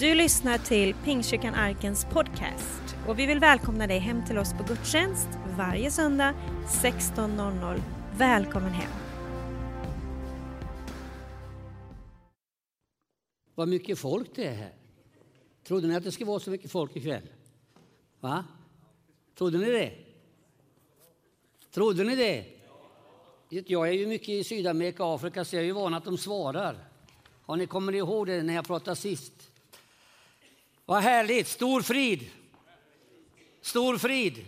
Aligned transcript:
Du 0.00 0.14
lyssnar 0.14 0.58
till 0.58 0.94
Pingstkyrkan 0.94 1.54
Arkens 1.54 2.04
podcast 2.04 2.96
och 3.08 3.18
vi 3.18 3.26
vill 3.26 3.38
välkomna 3.38 3.86
dig 3.86 3.98
hem 3.98 4.26
till 4.26 4.38
oss 4.38 4.52
på 4.52 4.64
gudstjänst 4.64 5.28
varje 5.56 5.90
söndag 5.90 6.34
16.00. 6.66 7.80
Välkommen 8.16 8.70
hem! 8.70 8.90
Vad 13.54 13.68
mycket 13.68 13.98
folk 13.98 14.30
det 14.34 14.44
är 14.44 14.54
här. 14.54 14.72
Trodde 15.64 15.88
ni 15.88 15.96
att 15.96 16.04
det 16.04 16.12
skulle 16.12 16.26
vara 16.26 16.40
så 16.40 16.50
mycket 16.50 16.70
folk 16.70 16.96
ikväll? 16.96 17.28
Va? 18.20 18.44
Trodde 19.38 19.58
ni 19.58 19.70
det? 19.70 19.92
Trodde 21.70 22.04
ni 22.04 22.16
det? 22.16 22.44
Jag 23.48 23.88
är 23.88 23.92
ju 23.92 24.06
mycket 24.06 24.28
i 24.28 24.44
Sydamerika 24.44 25.04
och 25.04 25.14
Afrika 25.14 25.44
så 25.44 25.56
jag 25.56 25.62
är 25.62 25.66
ju 25.66 25.72
van 25.72 25.94
att 25.94 26.04
de 26.04 26.18
svarar. 26.18 26.88
Har 27.42 27.56
ni 27.56 27.66
kommer 27.66 27.94
ihåg 27.94 28.26
det 28.26 28.42
när 28.42 28.54
jag 28.54 28.66
pratade 28.66 28.96
sist? 28.96 29.52
Vad 30.88 31.02
härligt! 31.02 31.48
Stor 31.48 31.82
frid! 31.82 32.30
Stor 33.60 33.98
frid! 33.98 34.46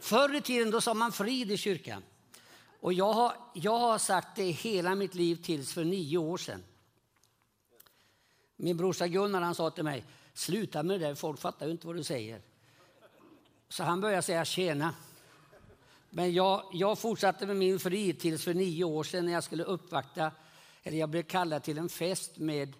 Förr 0.00 0.34
i 0.34 0.40
tiden 0.40 0.70
då 0.70 0.80
sa 0.80 0.94
man 0.94 1.12
frid 1.12 1.50
i 1.50 1.56
kyrkan. 1.56 2.02
Och 2.80 2.92
jag 2.92 3.12
har, 3.12 3.36
jag 3.54 3.78
har 3.78 3.98
sagt 3.98 4.36
det 4.36 4.50
hela 4.50 4.94
mitt 4.94 5.14
liv 5.14 5.36
tills 5.36 5.72
för 5.72 5.84
nio 5.84 6.18
år 6.18 6.36
sedan. 6.36 6.62
Min 8.56 8.76
brorsa 8.76 9.08
Gunnar 9.08 9.40
han 9.40 9.54
sa 9.54 9.70
till 9.70 9.84
mig, 9.84 10.04
sluta 10.34 10.82
med 10.82 11.00
det 11.00 11.06
där, 11.06 11.14
folk 11.14 11.40
fattar 11.40 11.66
ju 11.66 11.72
inte 11.72 11.86
vad 11.86 11.96
du 11.96 12.04
säger. 12.04 12.40
Så 13.68 13.82
han 13.84 14.00
började 14.00 14.22
säga 14.22 14.44
tjena. 14.44 14.94
Men 16.10 16.32
jag, 16.32 16.70
jag 16.72 16.98
fortsatte 16.98 17.46
med 17.46 17.56
min 17.56 17.80
frid 17.80 18.20
tills 18.20 18.44
för 18.44 18.54
nio 18.54 18.84
år 18.84 19.04
sedan 19.04 19.24
när 19.24 19.32
jag 19.32 19.44
skulle 19.44 19.64
uppvakta, 19.64 20.32
eller 20.82 20.98
jag 20.98 21.08
blev 21.08 21.22
kallad 21.22 21.62
till 21.62 21.78
en 21.78 21.88
fest 21.88 22.38
med 22.38 22.76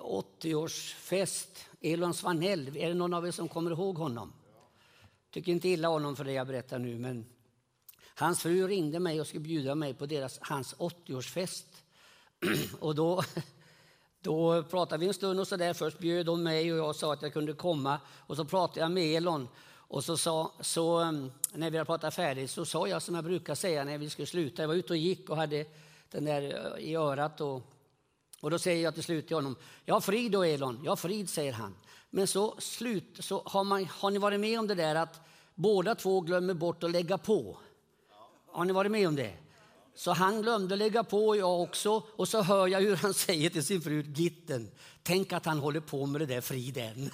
80-årsfest. 0.00 1.64
Elon 1.80 2.14
Svanell, 2.14 2.76
är 2.76 2.88
det 2.88 2.94
någon 2.94 3.14
av 3.14 3.26
er 3.26 3.30
som 3.30 3.48
kommer 3.48 3.70
ihåg 3.70 3.98
honom? 3.98 4.32
Tycker 5.30 5.52
inte 5.52 5.68
illa 5.68 5.88
om 5.88 5.94
honom 5.94 6.16
för 6.16 6.24
det 6.24 6.32
jag 6.32 6.46
berättar 6.46 6.78
nu, 6.78 6.98
men 6.98 7.26
hans 8.14 8.42
fru 8.42 8.66
ringde 8.66 9.00
mig 9.00 9.20
och 9.20 9.26
skulle 9.26 9.40
bjuda 9.40 9.74
mig 9.74 9.94
på 9.94 10.06
deras, 10.06 10.38
hans 10.42 10.76
80-årsfest. 10.76 11.64
och 12.80 12.94
då, 12.94 13.22
då 14.20 14.62
pratade 14.62 15.00
vi 15.00 15.06
en 15.06 15.14
stund 15.14 15.40
och 15.40 15.48
så 15.48 15.56
där. 15.56 15.74
Först 15.74 15.98
bjöd 15.98 16.28
hon 16.28 16.42
mig 16.42 16.72
och 16.72 16.78
jag 16.78 16.96
sa 16.96 17.12
att 17.12 17.22
jag 17.22 17.32
kunde 17.32 17.52
komma. 17.52 18.00
Och 18.08 18.36
så 18.36 18.44
pratade 18.44 18.80
jag 18.80 18.90
med 18.90 19.16
Elon. 19.16 19.48
Och 19.92 20.04
så, 20.04 20.16
sa, 20.16 20.52
så 20.60 20.98
mm, 20.98 21.30
när 21.52 21.70
vi 21.70 21.78
hade 21.78 21.86
pratat 21.86 22.14
färdigt 22.14 22.50
så 22.50 22.64
sa 22.64 22.88
jag 22.88 23.02
som 23.02 23.14
jag 23.14 23.24
brukar 23.24 23.54
säga 23.54 23.84
när 23.84 23.98
vi 23.98 24.10
skulle 24.10 24.26
sluta. 24.26 24.62
Jag 24.62 24.68
var 24.68 24.74
ute 24.74 24.92
och 24.92 24.96
gick 24.96 25.30
och 25.30 25.36
hade 25.36 25.64
den 26.10 26.24
där 26.24 26.42
eh, 26.78 26.84
i 26.84 26.94
örat 26.94 27.40
och 27.40 27.62
och 28.42 28.50
då 28.50 28.58
säger 28.58 28.84
jag 28.84 28.94
till 28.94 29.02
slut 29.02 29.26
till 29.26 29.36
honom, 29.36 29.56
ja 29.84 30.00
frid 30.00 30.32
då 30.32 30.42
Elon, 30.42 30.80
ja 30.84 30.96
frid 30.96 31.30
säger 31.30 31.52
han. 31.52 31.74
Men 32.10 32.26
så 32.26 32.54
slut, 32.58 33.16
så 33.18 33.42
har, 33.44 33.64
man, 33.64 33.84
har 33.84 34.10
ni 34.10 34.18
varit 34.18 34.40
med 34.40 34.58
om 34.58 34.66
det 34.66 34.74
där 34.74 34.94
att 34.94 35.20
båda 35.54 35.94
två 35.94 36.20
glömmer 36.20 36.54
bort 36.54 36.82
att 36.82 36.90
lägga 36.90 37.18
på? 37.18 37.58
Har 38.46 38.64
ni 38.64 38.72
varit 38.72 38.90
med 38.90 39.08
om 39.08 39.16
det? 39.16 39.34
Så 39.94 40.12
han 40.12 40.42
glömde 40.42 40.76
lägga 40.76 41.04
på 41.04 41.28
och 41.28 41.36
jag 41.36 41.60
också. 41.60 42.02
Och 42.16 42.28
så 42.28 42.42
hör 42.42 42.66
jag 42.66 42.80
hur 42.80 42.96
han 42.96 43.14
säger 43.28 43.50
till 43.50 43.64
sin 43.64 43.82
fru 43.82 44.02
Gitten, 44.02 44.70
tänk 45.02 45.32
att 45.32 45.46
han 45.46 45.58
håller 45.58 45.80
på 45.80 46.06
med 46.06 46.20
det 46.20 46.26
där 46.26 46.40
friden. 46.40 47.06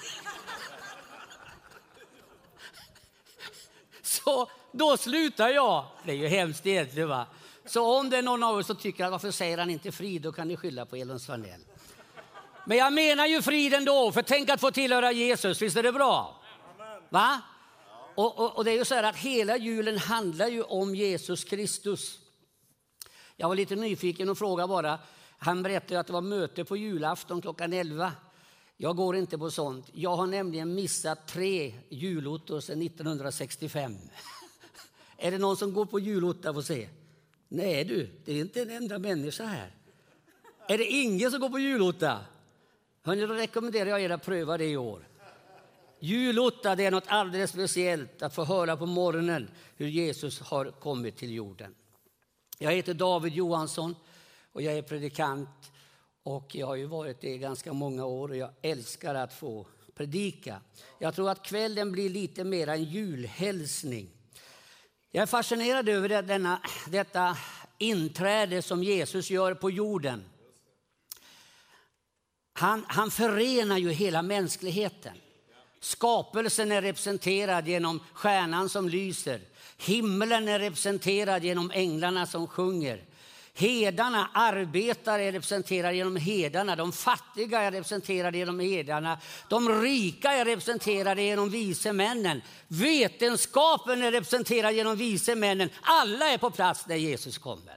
så 4.03 4.51
då 4.73 4.97
slutar 4.97 5.48
jag. 5.48 5.85
Det 6.05 6.11
är 6.11 6.17
ju 6.17 6.29
hemskt 6.29 6.67
egentligen 6.67 7.09
va. 7.09 7.27
Så 7.69 7.98
om 7.98 8.11
det 8.11 8.16
är 8.16 8.22
någon 8.22 8.42
av 8.42 8.58
er 8.58 8.62
som 8.62 8.77
tycker 8.77 9.05
att 9.05 9.11
varför 9.11 9.30
säger 9.30 9.58
han 9.58 9.70
inte 9.70 9.92
frid, 9.92 10.22
då 10.22 10.33
kan 10.33 10.48
ni 10.48 10.56
skylla 10.56 10.86
på 10.86 10.97
Elon 10.97 11.20
Svanell. 11.20 11.61
Men 12.66 12.77
jag 12.77 12.92
menar 12.92 13.27
ju 13.27 13.42
frid 13.42 13.74
ändå, 13.74 14.12
för 14.12 14.22
tänk 14.22 14.50
att 14.50 14.61
få 14.61 14.70
tillhöra 14.70 15.12
Jesus, 15.12 15.62
visst 15.62 15.77
är 15.77 15.83
det 15.83 15.92
bra? 15.92 16.42
Va? 17.08 17.41
Och, 18.14 18.39
och, 18.39 18.56
och, 18.56 18.64
det 18.64 18.70
är 18.70 18.77
ju 18.77 18.84
så 18.84 18.94
här 18.94 19.02
att 19.02 19.16
hela 19.16 19.56
julen 19.56 19.98
handlar 19.98 20.48
ju 20.48 20.62
om 20.62 20.95
Jesus 20.95 21.45
Kristus. 21.45 22.18
Jag 23.36 23.48
var 23.48 23.57
lite 23.57 23.77
nyfiken 23.77 24.28
och 24.28 24.39
frågade 24.39 24.68
bara. 24.68 24.98
Han 25.39 25.62
berättade 25.62 26.01
att 26.01 26.07
det 26.07 26.12
var 26.12 26.20
möte 26.20 26.64
på 26.64 26.77
julafton 26.77 27.42
klockan 27.42 27.73
11. 27.73 28.12
Jag 28.77 28.96
går 28.96 29.17
inte 29.17 29.39
på 29.39 29.51
sånt. 29.51 29.86
Jag 29.92 30.17
har 30.17 30.27
nämligen 30.27 30.74
missat 30.74 31.28
tre 31.28 31.74
julottor 31.89 32.61
sedan 32.61 32.83
1965. 32.83 33.96
är 35.17 35.30
det 35.30 35.39
någon 35.39 35.57
som 35.57 35.74
går 35.74 35.86
på 35.86 35.98
julotta 35.98 36.55
får 36.55 36.62
se? 36.62 36.89
Nej 37.48 37.85
du, 37.85 38.11
det 38.25 38.33
är 38.33 38.41
inte 38.41 38.63
en 38.63 38.70
enda 38.70 38.98
människa 38.98 39.45
här. 39.45 39.75
Är 40.69 40.79
det 40.79 40.85
ingen 40.85 41.31
som 41.31 41.41
går 41.41 41.48
på 41.48 41.59
julotta? 41.59 42.20
Hörrni, 43.03 43.27
då 43.27 43.35
rekommenderar 43.35 43.91
jag 43.91 44.01
er 44.01 44.11
att 44.11 44.25
pröva 44.25 44.59
det 44.59 44.67
i 44.67 44.77
år. 44.77 45.09
Julotta 46.01 46.77
det 46.77 46.85
är 46.85 46.91
något 46.91 47.05
alldeles 47.07 47.51
speciellt 47.51 48.23
att 48.23 48.35
få 48.35 48.45
höra 48.45 48.77
på 48.77 48.87
morgonen 48.87 49.51
hur 49.77 49.89
Jesus 49.89 50.41
har 50.41 50.64
kommit 50.64 51.17
till 51.17 51.35
jorden. 51.35 51.75
Jag 52.58 52.73
heter 52.73 52.95
David 52.95 53.33
Johansson 53.33 53.95
och 54.53 54.63
jag 54.63 54.75
är 54.75 54.83
predikant 54.83 55.73
och 56.23 56.55
jag 56.55 56.67
har 56.67 56.75
ju 56.75 56.87
varit 56.87 57.20
det 57.20 57.29
i 57.29 57.39
ganska 57.39 57.73
många 57.73 58.05
år 58.05 58.29
och 58.29 58.37
jag 58.37 58.51
älskar 58.63 59.14
att 59.14 59.33
få 59.33 59.67
predika. 59.95 60.61
Jag 60.98 61.14
tror 61.14 61.31
att 61.31 61.42
kvällen 61.42 61.92
blir 61.92 62.11
lite 62.11 62.45
mer 62.45 62.69
en 62.69 62.85
julhälsning. 62.85 64.17
Jag 65.11 65.23
är 65.23 65.27
fascinerad 65.27 65.89
över 65.89 66.23
denna, 66.23 66.61
detta 66.86 67.36
inträde 67.79 68.63
som 68.63 68.83
Jesus 68.83 69.30
gör 69.30 69.55
på 69.55 69.70
jorden. 69.70 70.24
Han, 72.52 72.85
han 72.89 73.11
förenar 73.11 73.79
ju 73.79 73.91
hela 73.91 74.23
mänskligheten. 74.23 75.17
Skapelsen 75.80 76.73
är 76.73 76.83
representerad 76.83 77.69
genom 77.69 78.01
stjärnan 78.13 78.69
som 78.69 78.89
lyser. 78.89 79.41
Himlen 79.77 80.48
är 80.48 80.58
representerad 80.58 81.45
genom 81.45 81.70
änglarna 81.70 82.27
som 82.27 82.46
sjunger. 82.46 83.05
Hedarna, 83.58 84.30
arbetare 84.35 85.23
är 85.23 85.33
representerade 85.33 85.96
genom 85.96 86.17
hedarna, 86.17 86.77
de 86.77 86.92
fattiga 86.92 87.61
är 87.61 87.70
representerade 87.70 88.39
genom 88.39 88.61
hedarna, 88.61 89.19
de 89.48 89.83
rika 89.83 90.33
är 90.33 90.45
representerade 90.45 91.23
genom 91.23 91.51
vise 91.51 91.92
männen, 91.92 92.42
vetenskapen 92.69 94.02
är 94.02 94.13
representerad 94.13 94.74
genom 94.74 94.96
vise 94.96 95.35
männen. 95.35 95.70
Alla 95.83 96.27
är 96.27 96.39
på 96.39 96.51
plats 96.51 96.86
när 96.86 96.96
Jesus 96.96 97.39
kommer. 97.39 97.77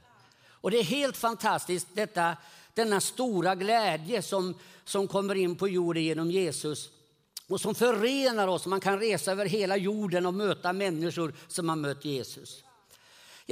Och 0.50 0.70
det 0.70 0.78
är 0.78 0.84
helt 0.84 1.16
fantastiskt, 1.16 1.86
detta, 1.94 2.36
denna 2.74 3.00
stora 3.00 3.54
glädje 3.54 4.22
som, 4.22 4.54
som 4.84 5.08
kommer 5.08 5.34
in 5.34 5.56
på 5.56 5.68
jorden 5.68 6.02
genom 6.02 6.30
Jesus 6.30 6.88
och 7.48 7.60
som 7.60 7.74
förenar 7.74 8.48
oss. 8.48 8.66
Man 8.66 8.80
kan 8.80 9.00
resa 9.00 9.32
över 9.32 9.46
hela 9.46 9.76
jorden 9.76 10.26
och 10.26 10.34
möta 10.34 10.72
människor 10.72 11.34
som 11.48 11.68
har 11.68 11.76
mött 11.76 12.04
Jesus. 12.04 12.64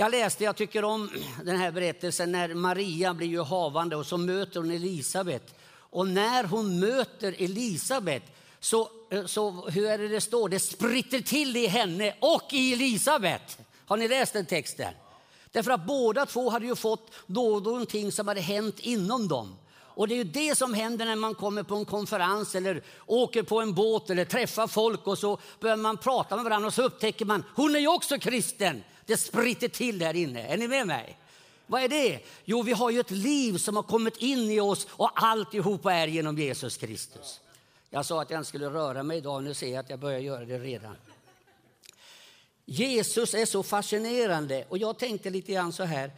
Jag 0.00 0.10
läste, 0.10 0.44
jag 0.44 0.56
tycker 0.56 0.84
om 0.84 1.10
den 1.44 1.56
här 1.56 1.70
berättelsen 1.70 2.32
när 2.32 2.54
Maria 2.54 3.14
blir 3.14 3.26
ju 3.26 3.42
havande 3.42 3.96
och 3.96 4.06
så 4.06 4.16
möter 4.16 4.60
hon 4.60 4.70
Elisabet. 4.70 5.54
Och 5.72 6.08
när 6.08 6.44
hon 6.44 6.80
möter 6.80 7.34
Elisabet 7.38 8.22
så, 8.60 8.88
eh, 9.10 9.26
så 9.26 9.68
hur 9.68 9.86
är 9.86 9.98
det 9.98 10.08
det 10.08 10.20
står? 10.20 10.48
Det 10.48 10.60
spritter 10.60 11.20
till 11.20 11.56
i 11.56 11.66
henne 11.66 12.14
och 12.20 12.42
i 12.50 12.72
Elisabet. 12.72 13.58
Har 13.86 13.96
ni 13.96 14.08
läst 14.08 14.32
den 14.32 14.46
texten? 14.46 14.94
Därför 15.52 15.70
att 15.70 15.86
båda 15.86 16.26
två 16.26 16.50
hade 16.50 16.66
ju 16.66 16.76
fått 16.76 17.12
någonting 17.26 18.12
som 18.12 18.28
hade 18.28 18.40
hänt 18.40 18.78
inom 18.78 19.28
dem. 19.28 19.56
Och 19.76 20.08
det 20.08 20.14
är 20.14 20.16
ju 20.16 20.24
det 20.24 20.58
som 20.58 20.74
händer 20.74 21.06
när 21.06 21.16
man 21.16 21.34
kommer 21.34 21.62
på 21.62 21.74
en 21.74 21.84
konferens 21.84 22.54
eller 22.54 22.82
åker 23.06 23.42
på 23.42 23.60
en 23.60 23.74
båt 23.74 24.10
eller 24.10 24.24
träffar 24.24 24.66
folk 24.66 25.06
och 25.06 25.18
så 25.18 25.38
börjar 25.60 25.76
man 25.76 25.96
prata 25.96 26.36
med 26.36 26.44
varandra 26.44 26.66
och 26.66 26.74
så 26.74 26.82
upptäcker 26.82 27.24
man, 27.24 27.44
hon 27.54 27.74
är 27.74 27.80
ju 27.80 27.88
också 27.88 28.18
kristen. 28.18 28.82
Det 29.10 29.16
spritter 29.16 29.68
till 29.68 29.98
där 29.98 30.16
inne. 30.16 30.46
Är 30.46 30.56
ni 30.56 30.68
med 30.68 30.86
mig? 30.86 31.18
Vad 31.66 31.82
är 31.82 31.88
det? 31.88 32.20
Jo, 32.44 32.62
vi 32.62 32.72
har 32.72 32.90
ju 32.90 33.00
ett 33.00 33.10
liv 33.10 33.58
som 33.58 33.76
har 33.76 33.82
kommit 33.82 34.16
in 34.16 34.50
i 34.50 34.60
oss 34.60 34.86
och 34.90 35.10
alltihopa 35.14 35.92
är 35.92 36.06
genom 36.06 36.38
Jesus 36.38 36.76
Kristus. 36.76 37.40
Jag 37.88 38.06
sa 38.06 38.22
att 38.22 38.30
jag 38.30 38.40
inte 38.40 38.48
skulle 38.48 38.70
röra 38.70 39.02
mig 39.02 39.18
idag, 39.18 39.42
nu 39.42 39.54
ser 39.54 39.72
jag 39.72 39.80
att 39.80 39.90
jag 39.90 39.98
börjar 39.98 40.18
göra 40.18 40.44
det 40.44 40.58
redan. 40.58 40.96
Jesus 42.64 43.34
är 43.34 43.46
så 43.46 43.62
fascinerande 43.62 44.64
och 44.68 44.78
jag 44.78 44.98
tänkte 44.98 45.30
lite 45.30 45.52
grann 45.52 45.72
så 45.72 45.84
här 45.84 46.12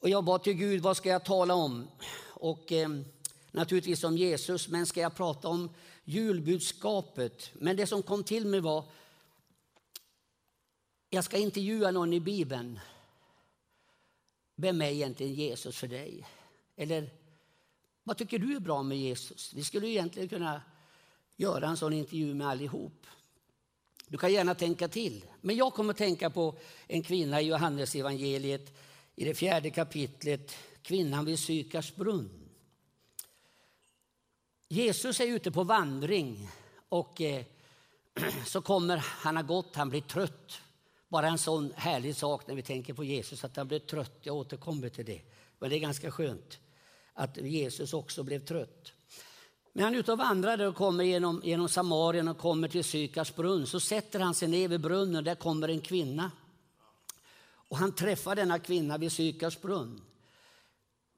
och 0.00 0.08
jag 0.08 0.24
bad 0.24 0.42
till 0.42 0.54
Gud, 0.54 0.82
vad 0.82 0.96
ska 0.96 1.08
jag 1.08 1.24
tala 1.24 1.54
om? 1.54 1.88
Och 2.28 2.72
eh, 2.72 2.88
naturligtvis 3.50 4.04
om 4.04 4.16
Jesus, 4.16 4.68
men 4.68 4.86
ska 4.86 5.00
jag 5.00 5.14
prata 5.14 5.48
om 5.48 5.70
julbudskapet? 6.04 7.50
Men 7.52 7.76
det 7.76 7.86
som 7.86 8.02
kom 8.02 8.24
till 8.24 8.46
mig 8.46 8.60
var 8.60 8.84
jag 11.14 11.24
ska 11.24 11.36
intervjua 11.38 11.90
någon 11.90 12.12
i 12.12 12.20
Bibeln. 12.20 12.80
Vem 14.56 14.82
är 14.82 14.90
egentligen 14.90 15.34
Jesus 15.34 15.76
för 15.76 15.88
dig? 15.88 16.26
Eller 16.76 17.10
vad 18.02 18.16
tycker 18.16 18.38
du 18.38 18.56
är 18.56 18.60
bra 18.60 18.82
med 18.82 18.98
Jesus? 18.98 19.52
Vi 19.54 19.64
skulle 19.64 19.88
egentligen 19.88 20.28
kunna 20.28 20.62
göra 21.36 21.68
en 21.68 21.76
sån 21.76 21.92
intervju 21.92 22.34
med 22.34 22.48
allihop. 22.48 23.06
Du 24.08 24.18
kan 24.18 24.32
gärna 24.32 24.54
tänka 24.54 24.88
till. 24.88 25.24
Men 25.40 25.56
jag 25.56 25.74
kommer 25.74 25.90
att 25.90 25.98
tänka 25.98 26.30
på 26.30 26.58
en 26.86 27.02
kvinna 27.02 27.40
i 27.40 27.46
Johannes 27.46 27.94
evangeliet 27.94 28.78
i 29.14 29.24
det 29.24 29.34
fjärde 29.34 29.70
kapitlet, 29.70 30.56
kvinnan 30.82 31.24
vid 31.24 31.38
Sykars 31.38 31.94
brunn. 31.94 32.30
Jesus 34.68 35.20
är 35.20 35.26
ute 35.26 35.50
på 35.50 35.64
vandring 35.64 36.50
och 36.88 37.20
eh, 37.20 37.44
så 38.46 38.62
kommer, 38.62 38.96
han 38.96 39.36
har 39.36 39.42
gått, 39.42 39.76
han 39.76 39.90
blir 39.90 40.00
trött. 40.00 40.60
Bara 41.08 41.28
en 41.28 41.38
sån 41.38 41.72
härlig 41.76 42.16
sak 42.16 42.46
när 42.46 42.54
vi 42.54 42.62
tänker 42.62 42.94
på 42.94 43.04
Jesus, 43.04 43.44
att 43.44 43.56
han 43.56 43.68
blev 43.68 43.78
trött. 43.78 44.18
Jag 44.20 44.36
återkommer 44.36 44.88
till 44.88 45.04
det. 45.04 45.20
Men 45.58 45.70
det 45.70 45.76
är 45.76 45.80
ganska 45.80 46.10
skönt 46.10 46.58
att 47.12 47.36
Jesus 47.36 47.92
också 47.92 48.22
blev 48.22 48.44
trött. 48.44 48.92
Men 49.72 49.84
han 49.84 49.94
är 49.94 49.98
ute 49.98 50.12
och 50.12 50.18
vandrar 50.18 50.60
och 50.60 50.76
kommer 50.76 51.04
genom, 51.04 51.40
genom 51.44 51.68
Samarien 51.68 52.28
och 52.28 52.38
kommer 52.38 52.68
till 52.68 52.84
Sykars 52.84 53.34
brunn. 53.34 53.66
Så 53.66 53.80
sätter 53.80 54.20
han 54.20 54.34
sig 54.34 54.48
ner 54.48 54.68
vid 54.68 54.80
brunnen 54.80 55.16
och 55.16 55.24
där 55.24 55.34
kommer 55.34 55.68
en 55.68 55.80
kvinna. 55.80 56.30
Och 57.68 57.76
han 57.78 57.94
träffar 57.94 58.36
denna 58.36 58.58
kvinna 58.58 58.98
vid 58.98 59.12
Sykars 59.12 59.60
brunn. 59.60 60.00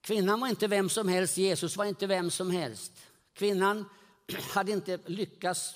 Kvinnan 0.01 0.41
var 0.41 0.49
inte 0.49 0.67
vem 0.67 0.89
som 0.89 1.09
helst, 1.09 1.37
Jesus 1.37 1.77
var 1.77 1.85
inte 1.85 2.07
vem 2.07 2.31
som 2.31 2.51
helst. 2.51 2.93
Kvinnan 3.33 3.85
hade 4.53 4.73
inte 4.73 4.99
lyckats, 5.07 5.75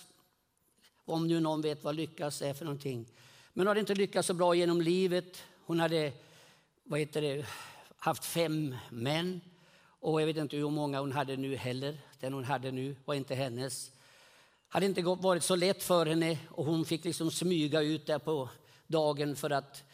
om 1.04 1.26
nu 1.26 1.40
någon 1.40 1.62
vet 1.62 1.84
vad 1.84 1.94
lyckas 1.94 2.42
är 2.42 2.54
för 2.54 2.64
någonting, 2.64 3.06
men 3.60 3.66
hade 3.66 3.80
inte 3.80 3.94
lyckats 3.94 4.26
så 4.26 4.34
bra 4.34 4.54
genom 4.54 4.80
livet. 4.80 5.42
Hon 5.66 5.80
hade 5.80 6.12
vad 6.84 7.00
heter 7.00 7.22
det, 7.22 7.46
haft 7.98 8.24
fem 8.24 8.76
män 8.90 9.40
och 9.84 10.20
jag 10.22 10.26
vet 10.26 10.36
inte 10.36 10.56
hur 10.56 10.70
många 10.70 11.00
hon 11.00 11.12
hade 11.12 11.36
nu 11.36 11.56
heller. 11.56 11.98
Den 12.20 12.32
hon 12.32 12.44
hade 12.44 12.70
nu 12.70 12.96
var 13.04 13.14
inte 13.14 13.34
hennes. 13.34 13.92
hade 14.68 14.86
inte 14.86 15.02
varit 15.02 15.42
så 15.42 15.56
lätt 15.56 15.82
för 15.82 16.06
henne 16.06 16.38
och 16.48 16.64
hon 16.64 16.84
fick 16.84 17.04
liksom 17.04 17.30
smyga 17.30 17.80
ut 17.80 18.06
där 18.06 18.18
på 18.18 18.48
dagen 18.86 19.36
för 19.36 19.50
att 19.50 19.84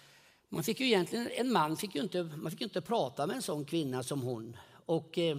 man 0.49 0.63
fick 0.63 0.81
ju 0.81 0.87
egentligen, 0.87 1.29
en 1.31 1.53
man 1.53 1.77
fick 1.77 1.95
ju 1.95 2.01
inte, 2.01 2.23
man 2.23 2.51
fick 2.51 2.61
inte 2.61 2.81
prata 2.81 3.27
med 3.27 3.37
en 3.37 3.43
sån 3.43 3.65
kvinna 3.65 4.03
som 4.03 4.23
hon. 4.23 4.57
Och 4.87 5.19
eh, 5.19 5.39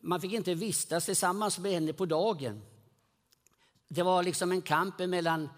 man 0.00 0.20
fick 0.20 0.32
inte 0.32 0.54
vistas 0.54 1.04
tillsammans 1.04 1.58
med 1.58 1.72
henne 1.72 1.92
på 1.92 2.06
dagen. 2.06 2.62
Det 3.88 4.02
var 4.02 4.22
liksom 4.22 4.52
en 4.52 4.62
kamp 4.62 4.98
mellan 4.98 5.48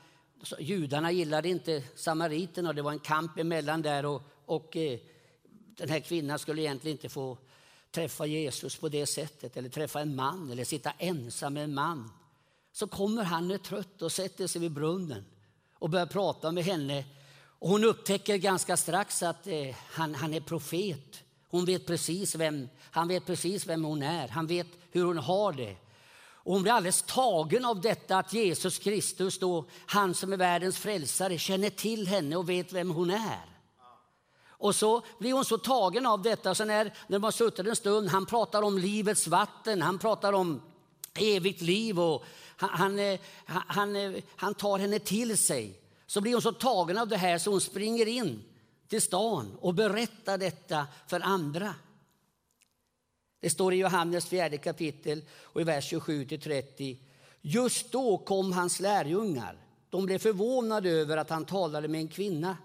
judarna 0.59 1.13
gillade 1.13 1.49
inte 1.49 1.83
samariterna 1.95 2.69
och 2.69 2.75
det 2.75 2.83
var 2.83 2.93
en 2.93 2.99
kamp 2.99 3.39
emellan 3.39 3.83
där 3.83 4.07
och, 4.07 4.23
och 4.45 4.77
eh, 4.77 4.99
den 5.77 5.89
här 5.89 6.01
kvinnan 6.01 6.39
skulle 6.39 6.63
egentligen 6.63 6.97
inte 6.97 7.09
få 7.09 7.39
träffa 7.91 8.27
Jesus 8.27 8.77
på 8.77 8.89
det 8.89 9.07
sättet 9.07 9.57
eller 9.57 9.69
träffa 9.69 10.01
en 10.01 10.17
man 10.17 10.51
eller 10.51 10.65
sitta 10.65 10.91
ensam 10.99 11.55
med 11.55 11.65
en 11.65 11.75
man. 11.75 12.11
Så 12.73 12.87
kommer 12.87 13.25
han 13.25 13.51
är 13.51 13.59
trött 13.59 14.03
och 14.03 14.13
sätter 14.13 14.47
sig 14.47 14.61
vid 14.61 14.73
brunnen 14.73 15.25
och 15.75 15.91
börjar 15.91 16.07
prata 16.07 16.53
med 16.53 16.65
henne. 16.65 17.05
Och 17.43 17.69
hon 17.69 17.85
upptäcker 17.85 18.37
ganska 18.37 18.77
strax 18.77 19.23
att 19.23 19.47
eh, 19.47 19.77
han, 19.91 20.15
han 20.15 20.35
är 20.35 20.41
profet. 20.41 21.23
Hon 21.49 21.65
vet 21.65 21.87
precis 21.87 22.35
vem, 22.35 22.69
han 22.79 23.09
vet 23.09 23.27
precis 23.27 23.67
vem 23.67 23.85
hon 23.85 24.03
är. 24.03 24.29
Han 24.29 24.47
vet 24.47 24.67
hur 24.91 25.05
hon 25.05 25.19
har 25.19 25.53
det. 25.53 25.77
Och 26.43 26.53
hon 26.53 26.63
blir 26.63 26.73
alldeles 26.73 27.03
tagen 27.03 27.65
av 27.65 27.81
detta 27.81 28.19
att 28.19 28.33
Jesus 28.33 28.79
Kristus, 28.79 29.39
då, 29.39 29.65
han 29.87 30.15
som 30.15 30.33
är 30.33 30.37
världens 30.37 30.79
frälsare, 30.79 31.39
känner 31.39 31.71
till 31.71 32.07
henne 32.07 32.37
och 32.37 32.49
vet 32.49 32.73
vem 32.73 32.91
hon 32.91 33.11
är. 33.11 33.51
Och 34.49 34.75
så 34.75 35.03
blir 35.19 35.33
hon 35.33 35.45
så 35.45 35.59
tagen 35.59 36.07
av 36.07 36.23
detta. 36.23 36.55
Så 36.55 36.65
när, 36.65 36.85
när 36.85 37.19
de 37.19 37.25
har 37.25 37.31
suttit 37.31 37.67
en 37.67 37.77
stund, 37.77 38.09
han 38.09 38.27
pratar 38.27 38.63
om 38.63 38.79
livets 38.79 39.27
vatten, 39.27 39.83
han 39.83 39.99
pratar 39.99 40.33
om 40.33 40.63
evigt 41.15 41.61
liv 41.61 42.01
och 42.01 42.25
han, 42.57 42.99
eh, 42.99 43.21
han, 43.45 43.63
han, 43.67 44.23
han 44.37 44.55
tar 44.55 44.79
henne 44.79 44.99
till 44.99 45.39
sig. 45.39 45.81
Så 46.07 46.21
blir 46.21 46.33
hon 46.33 46.43
så 46.43 46.53
tagen 46.53 46.99
av 46.99 47.09
det 47.09 47.17
här 47.17 47.39
så 47.39 47.51
hon 47.51 47.61
springer 47.61 48.07
in 48.07 48.43
till 48.89 49.03
stan 49.03 49.57
och 49.61 49.75
berättar 49.75 50.39
detta 50.39 50.87
för 51.07 51.21
andra. 51.21 51.75
Det 53.41 53.51
står 53.51 53.75
i 53.75 53.77
Johannes 53.77 54.27
fjärde 54.27 54.59
kapitel 54.59 55.23
och 55.43 55.61
i 55.61 55.65
vers 55.65 55.93
27-30. 55.93 56.97
Just 57.41 57.93
då 57.93 58.19
kom 58.19 58.53
hans 58.53 58.81
lärjungar. 58.81 59.57
De 59.91 60.07
blev 60.07 60.19
förvånade 60.19 60.91
över 60.91 61.17
att 61.17 61.31
han 61.31 61.45
talade 61.45 61.89
med 61.89 62.01
en 62.01 62.09
kvinna. 62.09 62.57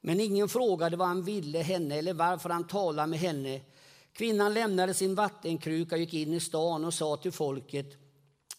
Men 0.00 0.20
ingen 0.20 0.48
frågade 0.48 0.96
vad 0.96 1.08
han 1.08 1.22
ville 1.22 1.58
henne 1.58 1.94
eller 1.94 2.14
varför 2.14 2.50
han 2.50 2.66
talade 2.66 3.08
med 3.08 3.18
henne. 3.18 3.60
Kvinnan 4.12 4.54
lämnade 4.54 4.94
sin 4.94 5.14
vattenkruka 5.14 5.94
och 5.94 6.00
gick 6.00 6.14
in 6.14 6.32
i 6.32 6.40
stan 6.40 6.84
och 6.84 6.94
sa 6.94 7.16
till 7.16 7.32
folket 7.32 7.86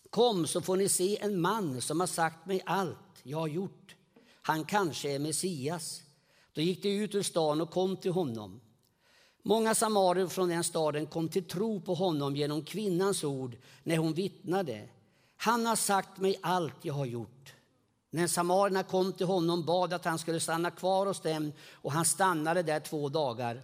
Kom 0.09 0.47
så 0.47 0.61
får 0.61 0.77
ni 0.77 0.89
se 0.89 1.17
en 1.21 1.41
man 1.41 1.81
som 1.81 1.99
har 1.99 2.07
sagt 2.07 2.45
mig 2.45 2.61
allt 2.65 2.97
jag 3.23 3.37
har 3.37 3.47
gjort. 3.47 3.95
Han 4.41 4.65
kanske 4.65 5.11
är 5.11 5.19
Messias. 5.19 6.01
Då 6.53 6.61
gick 6.61 6.83
de 6.83 6.89
ut 6.89 7.15
ur 7.15 7.23
stan 7.23 7.61
och 7.61 7.71
kom 7.71 7.97
till 7.97 8.11
honom. 8.11 8.61
Många 9.43 9.75
samarier 9.75 10.27
från 10.27 10.49
den 10.49 10.63
staden 10.63 11.05
kom 11.07 11.29
till 11.29 11.43
tro 11.43 11.81
på 11.81 11.93
honom 11.93 12.35
genom 12.35 12.63
kvinnans 12.63 13.23
ord 13.23 13.57
när 13.83 13.97
hon 13.97 14.13
vittnade. 14.13 14.87
Han 15.37 15.65
har 15.65 15.75
sagt 15.75 16.17
mig 16.17 16.39
allt 16.41 16.75
jag 16.81 16.93
har 16.93 17.05
gjort. 17.05 17.53
När 18.11 18.27
samarierna 18.27 18.83
kom 18.83 19.13
till 19.13 19.25
honom 19.25 19.65
bad 19.65 19.93
att 19.93 20.05
han 20.05 20.19
skulle 20.19 20.39
stanna 20.39 20.71
kvar 20.71 21.05
hos 21.05 21.21
dem 21.21 21.51
och 21.73 21.91
han 21.91 22.05
stannade 22.05 22.63
där 22.63 22.79
två 22.79 23.09
dagar. 23.09 23.61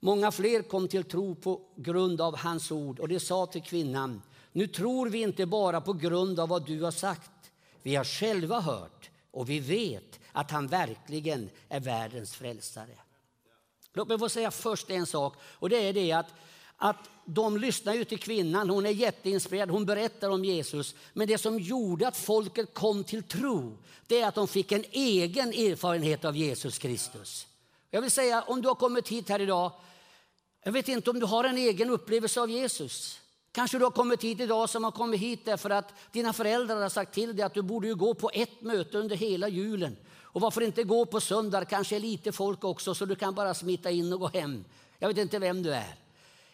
Många 0.00 0.32
fler 0.32 0.62
kom 0.62 0.88
till 0.88 1.04
tro 1.04 1.34
på 1.34 1.60
grund 1.76 2.20
av 2.20 2.36
hans 2.36 2.70
ord 2.70 3.00
och 3.00 3.08
de 3.08 3.20
sa 3.20 3.46
till 3.46 3.62
kvinnan, 3.62 4.22
nu 4.52 4.66
tror 4.66 5.08
vi 5.08 5.22
inte 5.22 5.46
bara 5.46 5.80
på 5.80 5.92
grund 5.92 6.40
av 6.40 6.48
vad 6.48 6.66
du 6.66 6.82
har 6.82 6.90
sagt. 6.90 7.30
Vi 7.82 7.96
har 7.96 8.04
själva 8.04 8.60
hört 8.60 9.10
och 9.30 9.50
vi 9.50 9.60
vet 9.60 10.20
att 10.32 10.50
han 10.50 10.66
verkligen 10.66 11.50
är 11.68 11.80
världens 11.80 12.34
frälsare. 12.34 12.98
Låt 13.96 14.08
mig 14.08 14.18
få 14.18 14.28
säga 14.28 14.50
först 14.50 14.90
en 14.90 15.06
sak 15.06 15.36
och 15.42 15.68
det 15.68 15.76
är 15.76 15.92
det 15.92 16.12
att, 16.12 16.34
att 16.76 17.08
de 17.24 17.56
lyssnar 17.56 17.94
ju 17.94 18.04
till 18.04 18.18
kvinnan, 18.18 18.70
hon 18.70 18.86
är 18.86 18.90
jätteinspirerad, 18.90 19.70
hon 19.70 19.86
berättar 19.86 20.30
om 20.30 20.44
Jesus. 20.44 20.94
Men 21.12 21.28
det 21.28 21.38
som 21.38 21.58
gjorde 21.58 22.08
att 22.08 22.16
folket 22.16 22.74
kom 22.74 23.04
till 23.04 23.22
tro, 23.22 23.78
det 24.06 24.20
är 24.20 24.28
att 24.28 24.34
de 24.34 24.48
fick 24.48 24.72
en 24.72 24.84
egen 24.90 25.48
erfarenhet 25.48 26.24
av 26.24 26.36
Jesus 26.36 26.78
Kristus. 26.78 27.46
Jag 27.90 28.02
vill 28.02 28.10
säga, 28.10 28.42
om 28.42 28.62
du 28.62 28.68
har 28.68 28.74
kommit 28.74 29.08
hit 29.08 29.28
här 29.28 29.40
idag, 29.40 29.72
jag 30.64 30.72
vet 30.72 30.88
inte 30.88 31.10
om 31.10 31.20
du 31.20 31.26
har 31.26 31.44
en 31.44 31.58
egen 31.58 31.90
upplevelse 31.90 32.40
av 32.40 32.50
Jesus. 32.50 33.20
Kanske 33.54 33.78
du 33.78 33.84
har 33.84 33.90
kommit 33.90 34.24
hit 34.24 34.40
idag 34.40 34.70
som 34.70 34.84
har 34.84 34.90
kommit 34.90 35.20
hit 35.20 35.44
därför 35.44 35.70
att 35.70 35.94
dina 36.12 36.32
föräldrar 36.32 36.82
har 36.82 36.88
sagt 36.88 37.14
till 37.14 37.36
dig 37.36 37.44
att 37.44 37.54
du 37.54 37.62
borde 37.62 37.94
gå 37.94 38.14
på 38.14 38.30
ett 38.34 38.62
möte 38.62 38.98
under 38.98 39.16
hela 39.16 39.48
julen. 39.48 39.96
Och 40.22 40.40
varför 40.40 40.60
inte 40.60 40.82
gå 40.82 41.06
på 41.06 41.20
söndag, 41.20 41.64
kanske 41.64 41.96
är 41.96 42.00
lite 42.00 42.32
folk 42.32 42.64
också 42.64 42.94
så 42.94 43.04
du 43.04 43.14
kan 43.14 43.34
bara 43.34 43.54
smita 43.54 43.90
in 43.90 44.12
och 44.12 44.20
gå 44.20 44.28
hem. 44.28 44.64
Jag 44.98 45.08
vet 45.08 45.18
inte 45.18 45.38
vem 45.38 45.62
du 45.62 45.74
är. 45.74 46.03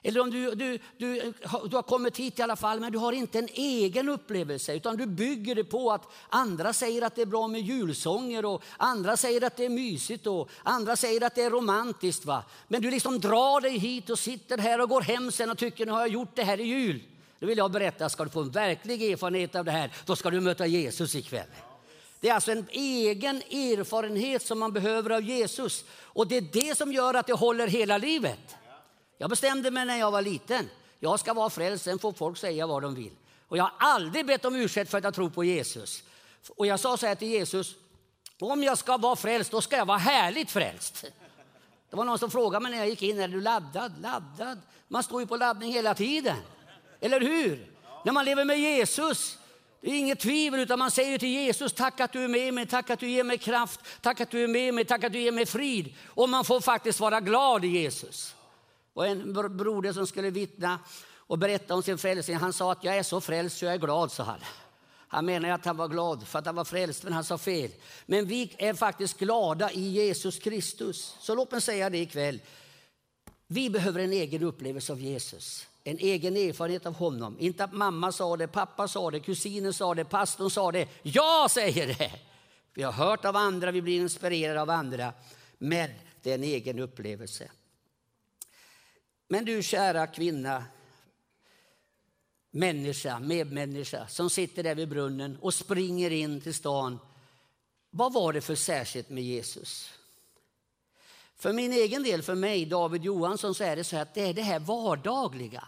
Eller 0.02 0.20
om 0.20 0.30
du, 0.30 0.54
du, 0.54 0.78
du, 0.96 1.32
du 1.68 1.76
har 1.76 1.82
kommit 1.82 2.16
hit 2.16 2.38
i 2.38 2.42
alla 2.42 2.56
fall 2.56 2.80
men 2.80 2.92
du 2.92 2.98
har 2.98 3.12
inte 3.12 3.38
en 3.38 3.48
egen 3.54 4.08
upplevelse 4.08 4.74
utan 4.74 4.96
du 4.96 5.06
bygger 5.06 5.54
det 5.54 5.64
på 5.64 5.92
att 5.92 6.08
andra 6.28 6.72
säger 6.72 7.02
att 7.02 7.14
det 7.14 7.22
är 7.22 7.26
bra 7.26 7.48
med 7.48 7.60
julsånger 7.60 8.44
och 8.44 8.62
andra 8.76 9.16
säger 9.16 9.44
att 9.44 9.56
det 9.56 9.64
är 9.64 9.68
mysigt 9.68 10.26
och 10.26 10.50
andra 10.62 10.96
säger 10.96 11.24
att 11.24 11.34
det 11.34 11.42
är 11.42 11.50
romantiskt. 11.50 12.24
Va? 12.24 12.44
Men 12.68 12.82
du 12.82 12.90
liksom 12.90 13.20
drar 13.20 13.60
dig 13.60 13.78
hit 13.78 14.10
och 14.10 14.18
sitter 14.18 14.58
här 14.58 14.80
och 14.80 14.88
går 14.88 15.00
hem 15.00 15.32
sen 15.32 15.50
och 15.50 15.58
tycker 15.58 15.86
nu 15.86 15.92
har 15.92 16.00
jag 16.00 16.08
gjort 16.08 16.36
det 16.36 16.42
här 16.42 16.60
i 16.60 16.64
jul. 16.64 17.02
Då 17.38 17.46
vill 17.46 17.58
jag 17.58 17.70
berätta, 17.70 18.08
ska 18.08 18.24
du 18.24 18.30
få 18.30 18.40
en 18.40 18.50
verklig 18.50 19.12
erfarenhet 19.12 19.54
av 19.54 19.64
det 19.64 19.70
här, 19.70 19.92
då 20.06 20.16
ska 20.16 20.30
du 20.30 20.40
möta 20.40 20.66
Jesus 20.66 21.14
ikväll. 21.14 21.46
Det 22.20 22.28
är 22.28 22.34
alltså 22.34 22.52
en 22.52 22.66
egen 22.70 23.36
erfarenhet 23.36 24.42
som 24.42 24.58
man 24.58 24.72
behöver 24.72 25.10
av 25.10 25.22
Jesus. 25.22 25.84
Och 26.02 26.26
det 26.26 26.36
är 26.36 26.40
det 26.52 26.78
som 26.78 26.92
gör 26.92 27.14
att 27.14 27.26
det 27.26 27.32
håller 27.32 27.66
hela 27.66 27.98
livet. 27.98 28.56
Jag 29.20 29.30
bestämde 29.30 29.70
mig 29.70 29.84
när 29.84 29.96
jag 29.96 30.10
var 30.10 30.22
liten. 30.22 30.70
Jag 30.98 31.20
ska 31.20 31.34
vara 31.34 31.50
frälst, 31.50 31.84
sen 31.84 31.98
får 31.98 32.12
folk 32.12 32.38
säga 32.38 32.66
vad 32.66 32.82
de 32.82 32.94
vill. 32.94 33.12
Och 33.48 33.56
jag 33.56 33.64
har 33.64 33.72
aldrig 33.78 34.26
bett 34.26 34.44
om 34.44 34.54
ursäkt 34.54 34.90
för 34.90 34.98
att 34.98 35.04
jag 35.04 35.14
tror 35.14 35.30
på 35.30 35.44
Jesus. 35.44 36.02
Och 36.56 36.66
jag 36.66 36.80
sa 36.80 36.96
så 36.96 37.06
här 37.06 37.14
till 37.14 37.28
Jesus, 37.28 37.74
om 38.38 38.62
jag 38.62 38.78
ska 38.78 38.96
vara 38.96 39.16
frälst, 39.16 39.50
då 39.50 39.60
ska 39.60 39.76
jag 39.76 39.86
vara 39.86 39.98
härligt 39.98 40.50
frälst. 40.50 41.04
Det 41.90 41.96
var 41.96 42.04
någon 42.04 42.18
som 42.18 42.30
frågade 42.30 42.62
mig 42.62 42.72
när 42.72 42.78
jag 42.78 42.88
gick 42.88 43.02
in, 43.02 43.20
är 43.20 43.28
du 43.28 43.40
laddad? 43.40 43.92
Laddad? 44.02 44.60
Man 44.88 45.02
står 45.02 45.20
ju 45.20 45.26
på 45.26 45.36
laddning 45.36 45.72
hela 45.72 45.94
tiden. 45.94 46.36
Eller 47.00 47.20
hur? 47.20 47.72
Ja. 47.82 48.02
När 48.04 48.12
man 48.12 48.24
lever 48.24 48.44
med 48.44 48.58
Jesus, 48.58 49.38
det 49.80 49.90
är 49.90 49.94
inget 49.94 50.20
tvivel, 50.20 50.60
utan 50.60 50.78
man 50.78 50.90
säger 50.90 51.18
till 51.18 51.28
Jesus, 51.28 51.72
tack 51.72 52.00
att 52.00 52.12
du 52.12 52.24
är 52.24 52.28
med 52.28 52.54
mig, 52.54 52.66
tack 52.66 52.90
att 52.90 53.00
du 53.00 53.10
ger 53.10 53.24
mig 53.24 53.38
kraft, 53.38 53.80
tack 54.00 54.20
att 54.20 54.30
du 54.30 54.44
är 54.44 54.48
med 54.48 54.74
mig, 54.74 54.84
tack 54.84 55.04
att 55.04 55.12
du 55.12 55.20
ger 55.20 55.32
mig 55.32 55.46
frid. 55.46 55.94
Och 56.06 56.28
man 56.28 56.44
får 56.44 56.60
faktiskt 56.60 57.00
vara 57.00 57.20
glad 57.20 57.64
i 57.64 57.68
Jesus. 57.68 58.34
Och 59.00 59.06
en 59.06 59.32
broder 59.32 59.92
som 59.92 60.06
skulle 60.06 60.30
vittna 60.30 60.78
och 61.16 61.38
berätta 61.38 61.74
om 61.74 61.82
sin 61.82 61.98
frälsning, 61.98 62.36
han 62.36 62.52
sa 62.52 62.72
att 62.72 62.84
jag 62.84 62.96
är 62.96 63.02
så 63.02 63.20
frälst 63.20 63.58
så 63.58 63.64
jag 63.64 63.74
är 63.74 63.78
glad, 63.78 64.12
sa 64.12 64.22
han. 64.22 64.40
Han 65.08 65.26
menar 65.26 65.50
att 65.50 65.64
han 65.64 65.76
var 65.76 65.88
glad 65.88 66.26
för 66.26 66.38
att 66.38 66.46
han 66.46 66.54
var 66.54 66.64
frälst, 66.64 67.04
men 67.04 67.12
han 67.12 67.24
sa 67.24 67.38
fel. 67.38 67.70
Men 68.06 68.26
vi 68.26 68.54
är 68.58 68.74
faktiskt 68.74 69.18
glada 69.18 69.70
i 69.72 69.80
Jesus 69.80 70.38
Kristus. 70.38 71.16
Så 71.20 71.34
låt 71.34 71.52
mig 71.52 71.60
säga 71.60 71.90
det 71.90 71.98
ikväll. 71.98 72.40
Vi 73.46 73.70
behöver 73.70 74.00
en 74.00 74.12
egen 74.12 74.42
upplevelse 74.42 74.92
av 74.92 75.00
Jesus 75.00 75.66
en 75.84 75.98
egen 75.98 76.36
erfarenhet 76.36 76.86
av 76.86 76.94
honom. 76.94 77.36
Inte 77.38 77.64
att 77.64 77.72
mamma 77.72 78.12
sa 78.12 78.36
det, 78.36 78.48
pappa 78.48 78.88
sa 78.88 79.10
det, 79.10 79.20
kusinen 79.20 79.72
sa 79.72 79.94
det, 79.94 80.04
pastorn 80.04 80.50
sa 80.50 80.72
det. 80.72 80.88
Jag 81.02 81.50
säger 81.50 81.86
det! 81.86 82.12
Vi 82.74 82.82
har 82.82 82.92
hört 82.92 83.24
av 83.24 83.36
andra, 83.36 83.70
vi 83.70 83.82
blir 83.82 84.00
inspirerade 84.00 84.62
av 84.62 84.70
andra. 84.70 85.12
Men 85.58 85.90
det 86.22 86.30
är 86.30 86.34
en 86.34 86.44
egen 86.44 86.78
upplevelse. 86.78 87.50
Men 89.32 89.44
du 89.44 89.62
kära 89.62 90.06
kvinna, 90.06 90.64
människa, 92.50 93.18
medmänniska 93.18 94.06
som 94.08 94.30
sitter 94.30 94.62
där 94.62 94.74
vid 94.74 94.88
brunnen 94.88 95.38
och 95.40 95.54
springer 95.54 96.10
in 96.10 96.40
till 96.40 96.54
stan. 96.54 96.98
Vad 97.90 98.12
var 98.12 98.32
det 98.32 98.40
för 98.40 98.54
särskilt 98.54 99.08
med 99.08 99.24
Jesus? 99.24 99.90
För 101.36 101.52
min 101.52 101.72
egen 101.72 102.02
del, 102.02 102.22
för 102.22 102.34
mig, 102.34 102.66
David 102.66 103.04
Johansson, 103.04 103.54
så 103.54 103.64
är 103.64 103.76
det 103.76 103.84
så 103.84 103.96
att 103.96 104.14
det 104.14 104.20
är 104.20 104.34
det 104.34 104.42
här 104.42 104.58
vardagliga. 104.58 105.64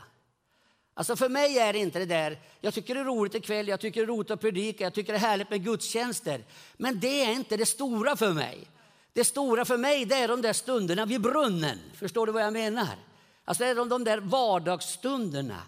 Alltså 0.95 1.17
för 1.17 1.29
mig 1.29 1.59
är 1.59 1.73
det 1.73 1.79
inte 1.79 1.99
det 1.99 2.07
där, 2.07 2.41
jag 2.61 2.75
tycker 2.75 2.95
det 2.95 3.01
är 3.01 3.05
roligt 3.05 3.35
ikväll, 3.35 3.69
jag 3.69 3.81
tycker 3.81 4.01
det 4.01 4.05
är 4.05 4.17
roligt 4.17 4.31
att 4.31 4.41
predika, 4.41 4.85
jag 4.85 4.95
tycker 4.95 5.13
det 5.13 5.19
är 5.19 5.21
härligt 5.21 5.51
med 5.51 5.65
gudstjänster. 5.65 6.45
Men 6.77 7.01
det 7.01 7.25
är 7.25 7.33
inte 7.33 7.57
det 7.57 7.67
stora 7.67 8.17
för 8.17 8.33
mig. 8.33 8.67
Det 9.13 9.25
stora 9.25 9.65
för 9.65 9.77
mig 9.77 10.05
det 10.05 10.15
är 10.15 10.29
de 10.29 10.43
där 10.43 10.53
stunderna 10.53 11.07
vid 11.07 11.21
brunnen. 11.21 11.79
Förstår 11.95 12.27
du 12.27 12.33
vad 12.33 12.43
jag 12.43 12.53
menar? 12.53 13.12
Alltså 13.45 13.65
det 13.65 13.71
är 13.71 13.89
de 13.89 14.05
där 14.05 14.21
vardagsstunderna. 14.21 15.63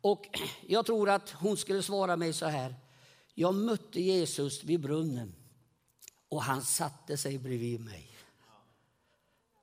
Och 0.00 0.38
jag 0.66 0.86
tror 0.86 1.10
att 1.10 1.30
hon 1.30 1.56
skulle 1.56 1.82
svara 1.82 2.16
mig 2.16 2.32
så 2.32 2.46
här. 2.46 2.74
Jag 3.34 3.54
mötte 3.54 4.00
Jesus 4.00 4.64
vid 4.64 4.80
brunnen 4.80 5.34
och 6.28 6.42
han 6.42 6.62
satte 6.62 7.16
sig 7.16 7.38
bredvid 7.38 7.80
mig. 7.80 8.10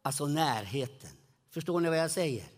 Alltså 0.01 0.25
närheten. 0.25 1.09
Förstår 1.49 1.79
ni 1.79 1.89
vad 1.89 1.97
jag 1.97 2.11
säger? 2.11 2.56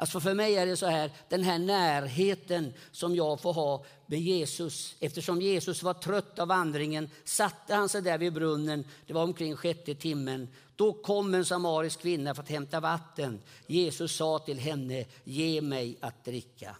Alltså 0.00 0.20
för 0.20 0.34
mig 0.34 0.56
är 0.56 0.66
det 0.66 0.76
så 0.76 0.86
här, 0.86 1.12
den 1.28 1.42
här 1.42 1.58
närheten 1.58 2.74
som 2.90 3.16
jag 3.16 3.40
får 3.40 3.52
ha 3.52 3.84
med 4.06 4.20
Jesus. 4.20 4.94
Eftersom 5.00 5.42
Jesus 5.42 5.82
var 5.82 5.94
trött 5.94 6.38
av 6.38 6.48
vandringen 6.48 7.10
satte 7.24 7.74
han 7.74 7.88
sig 7.88 8.02
där 8.02 8.18
vid 8.18 8.32
brunnen. 8.32 8.84
Det 9.06 9.12
var 9.12 9.22
omkring 9.22 9.56
sjätte 9.56 9.94
timmen. 9.94 10.48
Då 10.76 10.92
kom 10.92 11.34
en 11.34 11.44
samarisk 11.44 12.00
kvinna 12.00 12.34
för 12.34 12.42
att 12.42 12.48
hämta 12.48 12.80
vatten. 12.80 13.42
Jesus 13.66 14.16
sa 14.16 14.38
till 14.38 14.58
henne, 14.58 15.04
ge 15.24 15.60
mig 15.60 15.98
att 16.00 16.24
dricka. 16.24 16.76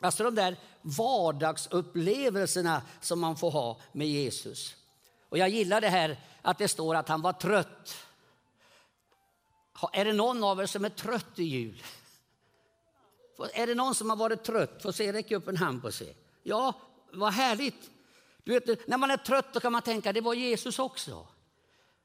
Alltså 0.00 0.24
de 0.24 0.34
där 0.34 0.56
vardagsupplevelserna 0.82 2.82
som 3.00 3.20
man 3.20 3.36
får 3.36 3.50
ha 3.50 3.78
med 3.92 4.08
Jesus. 4.08 4.76
Och 5.28 5.38
jag 5.38 5.48
gillar 5.48 5.80
det 5.80 5.88
här 5.88 6.20
att 6.42 6.58
det 6.58 6.68
står 6.68 6.94
att 6.94 7.08
han 7.08 7.22
var 7.22 7.32
trött. 7.32 7.96
Är 9.92 10.04
det 10.04 10.12
någon 10.12 10.44
av 10.44 10.60
er 10.60 10.66
som 10.66 10.84
är 10.84 10.88
trött 10.88 11.38
i 11.38 11.44
jul? 11.44 11.82
Är 13.52 13.66
det 13.66 13.74
någon 13.74 13.94
som 13.94 14.10
har 14.10 14.16
varit 14.16 14.42
trött? 14.42 14.82
Får 14.82 14.92
se, 14.92 15.12
räck 15.12 15.30
upp 15.30 15.48
en 15.48 15.56
hand 15.56 15.82
på 15.82 15.92
sig. 15.92 16.16
Ja, 16.42 16.74
vad 17.12 17.32
härligt. 17.32 17.90
Du 18.44 18.52
vet, 18.52 18.88
när 18.88 18.98
man 18.98 19.10
är 19.10 19.16
trött 19.16 19.52
då 19.52 19.60
kan 19.60 19.72
man 19.72 19.82
tänka, 19.82 20.12
det 20.12 20.20
var 20.20 20.34
Jesus 20.34 20.78
också. 20.78 21.26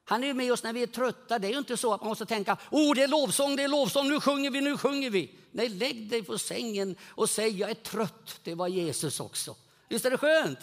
Han 0.04 0.24
är 0.24 0.34
med 0.34 0.52
oss 0.52 0.62
när 0.62 0.72
vi 0.72 0.82
är 0.82 0.86
trötta. 0.86 1.38
Det 1.38 1.48
är 1.48 1.52
ju 1.52 1.58
inte 1.58 1.76
så 1.76 1.94
att 1.94 2.00
man 2.00 2.08
måste 2.08 2.26
tänka, 2.26 2.56
oh 2.70 2.94
det 2.94 3.02
är 3.02 3.08
lovsång, 3.08 3.56
det 3.56 3.62
är 3.62 3.68
lovsång, 3.68 4.08
nu 4.08 4.20
sjunger 4.20 4.50
vi, 4.50 4.60
nu 4.60 4.76
sjunger 4.76 5.10
vi. 5.10 5.34
Nej, 5.50 5.68
lägg 5.68 6.10
dig 6.10 6.22
på 6.22 6.38
sängen 6.38 6.96
och 7.08 7.30
säg, 7.30 7.58
jag 7.58 7.70
är 7.70 7.74
trött, 7.74 8.40
det 8.42 8.54
var 8.54 8.68
Jesus 8.68 9.20
också. 9.20 9.56
Visst 9.88 10.04
är 10.04 10.10
det 10.10 10.18
skönt? 10.18 10.58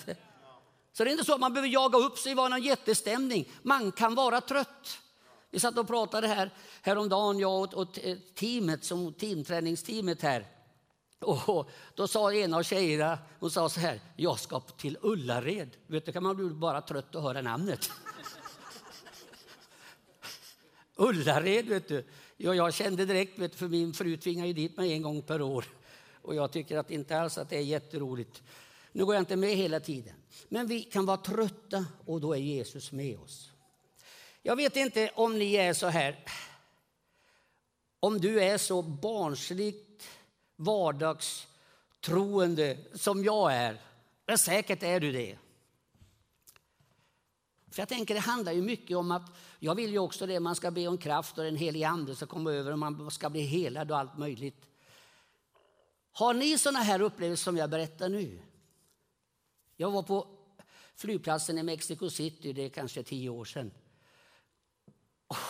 Så 0.94 1.04
det 1.04 1.10
är 1.10 1.12
inte 1.12 1.26
så 1.26 1.34
att 1.34 1.40
man 1.40 1.54
behöver 1.54 1.70
jaga 1.70 1.98
upp 1.98 2.18
sig, 2.18 2.34
vara 2.34 2.50
någon 2.50 2.62
jättestämning. 2.62 3.52
Man 3.62 3.92
kan 3.92 4.16
vara 4.16 4.42
trött. 4.42 5.00
Vi 5.50 5.60
satt 5.60 5.78
och 5.78 5.88
pratade 5.88 6.28
här 6.28 6.52
häromdagen, 6.82 7.40
jag 7.40 7.74
och 7.74 8.00
teamet, 8.36 8.86
som 8.86 9.14
teamträningsteamet 9.14 10.22
här. 10.22 10.48
Och 11.24 11.70
då 11.96 12.08
sa 12.08 12.34
en 12.34 12.54
av 12.54 12.64
tjejerna, 12.64 13.20
hon 13.40 13.52
sa 13.52 13.70
så 13.70 13.80
här, 13.80 14.00
jag 14.16 14.40
ska 14.40 14.60
till 14.60 14.98
Ullared. 15.02 15.70
Vet 15.88 16.06
du, 16.06 16.12
kan 16.12 16.24
man 16.24 16.36
bli 16.36 16.46
bara 16.46 16.82
trött 16.82 17.16
att 17.16 17.24
höra 17.24 17.42
namnet. 17.42 17.80
Ullared, 20.96 21.68
vet 21.68 21.88
du. 21.88 22.06
Ja, 22.38 22.56
jag 22.56 22.74
kände 22.74 23.06
direkt, 23.06 23.40
vet 23.40 23.52
du, 23.52 23.58
för 23.58 23.68
min 23.68 23.94
fru 23.94 24.18
tvingar 24.18 24.46
ju 24.46 24.54
dit 24.54 24.78
mig 24.78 24.94
en 24.94 25.02
gång 25.02 25.22
per 25.22 25.42
år. 25.42 25.66
Och 26.22 26.36
jag 26.36 26.52
tycker 26.52 26.78
att 26.78 26.92
inte 26.92 27.20
alls 27.20 27.38
att 27.38 27.50
det 27.50 27.58
är 27.58 27.62
jätteroligt. 27.62 28.44
Nu 28.92 29.06
går 29.06 29.16
jag 29.16 29.22
inte 29.22 29.36
med 29.36 29.56
hela 29.56 29.80
tiden. 29.80 30.16
Men 30.50 30.68
vi 30.68 30.84
kan 30.84 31.06
vara 31.06 31.18
trötta 31.18 31.86
och 32.06 32.22
då 32.22 32.34
är 32.34 32.40
Jesus 32.40 32.92
med 32.92 33.20
oss. 33.20 33.52
Jag 34.42 34.56
vet 34.56 34.76
inte 34.76 35.12
om 35.16 35.40
ni 35.40 35.56
är 35.56 35.74
så 35.74 35.88
här, 35.88 36.26
om 38.00 38.22
du 38.22 38.42
är 38.42 38.58
så 38.58 38.82
barnsligt 38.82 39.93
vardagstroende 40.64 42.78
som 42.94 43.24
jag 43.24 43.54
är. 43.54 43.82
Men 44.26 44.38
säkert 44.38 44.84
är 44.84 45.00
du 45.00 45.12
det. 45.12 45.38
För 47.72 47.82
jag 47.82 47.90
tänker 47.90 48.14
det 48.14 48.20
handlar 48.20 48.52
ju 48.52 48.62
mycket 48.62 48.98
om 48.98 49.12
att 49.12 49.32
jag 49.60 49.76
vill 49.76 49.92
ju 49.92 50.00
också 50.00 50.26
det, 50.26 50.40
man 50.40 50.56
ska 50.56 50.72
be 50.72 50.88
om 50.88 50.98
kraft 50.98 51.38
och 51.38 51.44
den 51.44 51.56
helige 51.56 51.88
ande 51.88 52.16
ska 52.16 52.26
komma 52.26 52.52
över 52.52 52.72
och 52.72 52.80
man 52.80 53.12
ska 53.12 53.30
bli 53.30 53.42
helad 53.42 53.92
och 53.92 53.98
allt 53.98 54.18
möjligt. 54.18 54.66
Har 56.12 56.34
ni 56.34 56.58
sådana 56.58 56.80
här 56.80 57.02
upplevelser 57.02 57.44
som 57.44 57.58
jag 57.58 57.70
berättar 57.70 58.10
nu? 58.10 58.42
Jag 59.76 59.92
var 59.92 60.04
på 60.04 60.28
flygplatsen 60.96 61.58
i 61.58 61.64
Mexico 61.64 62.10
City, 62.10 62.54
det 62.54 62.62
är 62.62 62.70
kanske 62.70 63.04
tio 63.04 63.30
år 63.30 63.46
sedan. 63.46 63.72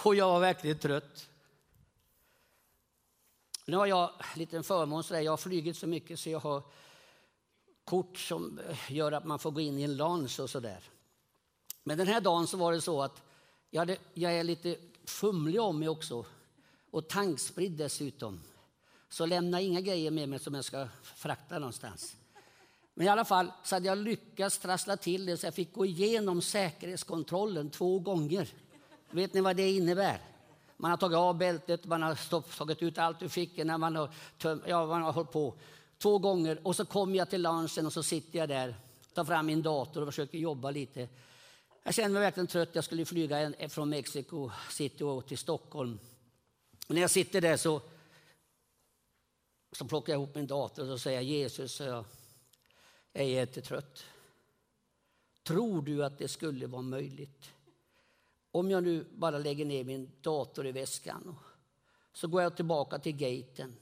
Och 0.03 0.15
jag 0.15 0.27
var 0.27 0.39
verkligen 0.39 0.79
trött. 0.79 1.29
Nu 3.65 3.77
har 3.77 3.85
jag 3.85 4.09
en 4.33 4.39
liten 4.39 4.63
förmån, 4.63 5.03
så 5.03 5.13
jag 5.13 5.31
har 5.31 5.37
flugit 5.37 5.77
så 5.77 5.87
mycket 5.87 6.19
så 6.19 6.29
jag 6.29 6.39
har 6.39 6.63
kort 7.83 8.17
som 8.17 8.59
gör 8.89 9.11
att 9.11 9.25
man 9.25 9.39
får 9.39 9.51
gå 9.51 9.61
in 9.61 9.79
i 9.79 9.83
en 9.83 9.97
lans 9.97 10.39
och 10.39 10.49
sådär. 10.49 10.83
Men 11.83 11.97
den 11.97 12.07
här 12.07 12.21
dagen 12.21 12.47
så 12.47 12.57
var 12.57 12.73
det 12.73 12.81
så 12.81 13.01
att 13.01 13.21
jag, 13.69 13.81
hade, 13.81 13.97
jag 14.13 14.33
är 14.33 14.43
lite 14.43 14.77
fumlig 15.05 15.61
om 15.61 15.79
mig 15.79 15.89
också 15.89 16.25
och 16.91 17.07
tankspridd 17.07 17.71
dessutom. 17.71 18.41
Så 19.09 19.25
lämna 19.25 19.61
inga 19.61 19.81
grejer 19.81 20.11
med 20.11 20.29
mig 20.29 20.39
som 20.39 20.53
jag 20.53 20.65
ska 20.65 20.87
frakta 21.03 21.59
någonstans. 21.59 22.15
Men 22.93 23.07
i 23.07 23.09
alla 23.09 23.25
fall 23.25 23.51
så 23.63 23.75
hade 23.75 23.87
jag 23.87 23.97
lyckats 23.97 24.57
trassla 24.57 24.97
till 24.97 25.25
det 25.25 25.37
så 25.37 25.47
jag 25.47 25.53
fick 25.53 25.73
gå 25.73 25.85
igenom 25.85 26.41
säkerhetskontrollen 26.41 27.69
två 27.69 27.99
gånger. 27.99 28.53
Vet 29.09 29.33
ni 29.33 29.41
vad 29.41 29.55
det 29.55 29.71
innebär? 29.71 30.32
Man 30.77 30.91
har 30.91 30.97
tagit 30.97 31.17
av 31.17 31.37
bältet, 31.37 31.85
man 31.85 32.01
har 32.01 32.15
stopp, 32.15 32.55
tagit 32.55 32.81
ut 32.81 32.97
allt 32.97 33.21
ur 33.21 33.27
fickorna, 33.27 33.77
man 33.77 33.95
har, 33.95 34.09
töm, 34.37 34.61
ja, 34.67 34.85
man 34.85 35.01
har 35.01 35.11
hållit 35.11 35.31
på 35.31 35.53
två 35.97 36.19
gånger. 36.19 36.59
Och 36.63 36.75
så 36.75 36.85
kommer 36.85 37.17
jag 37.17 37.29
till 37.29 37.41
lunchen 37.41 37.85
och 37.85 37.93
så 37.93 38.03
sitter 38.03 38.39
jag 38.39 38.49
där, 38.49 38.75
tar 39.13 39.25
fram 39.25 39.45
min 39.45 39.61
dator 39.61 40.01
och 40.01 40.07
försöker 40.07 40.37
jobba 40.37 40.71
lite. 40.71 41.07
Jag 41.83 41.93
känner 41.93 42.09
mig 42.09 42.21
verkligen 42.21 42.47
trött. 42.47 42.69
Jag 42.73 42.83
skulle 42.83 43.05
flyga 43.05 43.53
från 43.69 43.89
Mexico 43.89 44.51
City 44.69 45.03
och 45.03 45.27
till 45.27 45.37
Stockholm. 45.37 45.99
Och 46.87 46.95
när 46.95 47.01
jag 47.01 47.11
sitter 47.11 47.41
där 47.41 47.57
så, 47.57 47.81
så 49.71 49.85
plockar 49.85 50.13
jag 50.13 50.17
ihop 50.17 50.35
min 50.35 50.47
dator 50.47 50.91
och 50.91 51.01
säger 51.01 51.21
Jesus, 51.21 51.79
jag, 51.79 52.05
jag 53.13 53.23
är 53.23 53.27
jättetrött. 53.27 54.03
Tror 55.43 55.81
du 55.81 56.05
att 56.05 56.17
det 56.17 56.27
skulle 56.27 56.67
vara 56.67 56.81
möjligt 56.81 57.51
om 58.53 58.71
jag 58.71 58.83
nu 58.83 59.05
bara 59.11 59.37
lägger 59.37 59.65
ner 59.65 59.83
min 59.83 60.11
dator 60.21 60.67
i 60.67 60.71
väskan 60.71 61.35
så 62.13 62.27
går 62.27 62.41
jag 62.41 62.55
tillbaka 62.55 62.99
till 62.99 63.15
gaten 63.15 63.75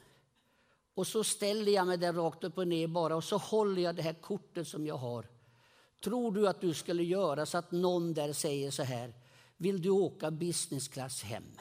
och 0.93 1.07
så 1.07 1.23
ställer 1.23 1.71
jag 1.71 1.87
mig 1.87 1.97
där 1.97 2.13
rakt 2.13 2.43
upp 2.43 2.57
och 2.57 2.67
ner 2.67 2.87
bara 2.87 3.15
och 3.15 3.23
så 3.23 3.37
håller 3.37 3.81
jag 3.81 3.95
det 3.95 4.01
här 4.01 4.13
kortet 4.13 4.67
som 4.67 4.87
jag 4.87 4.95
har. 4.95 5.25
Tror 6.03 6.31
du 6.31 6.47
att 6.47 6.61
du 6.61 6.73
skulle 6.73 7.03
göra 7.03 7.45
så 7.45 7.57
att 7.57 7.71
någon 7.71 8.13
där 8.13 8.33
säger 8.33 8.71
så 8.71 8.83
här, 8.83 9.13
vill 9.57 9.81
du 9.81 9.89
åka 9.89 10.31
business 10.31 10.87
class 10.87 11.23
hem? 11.23 11.57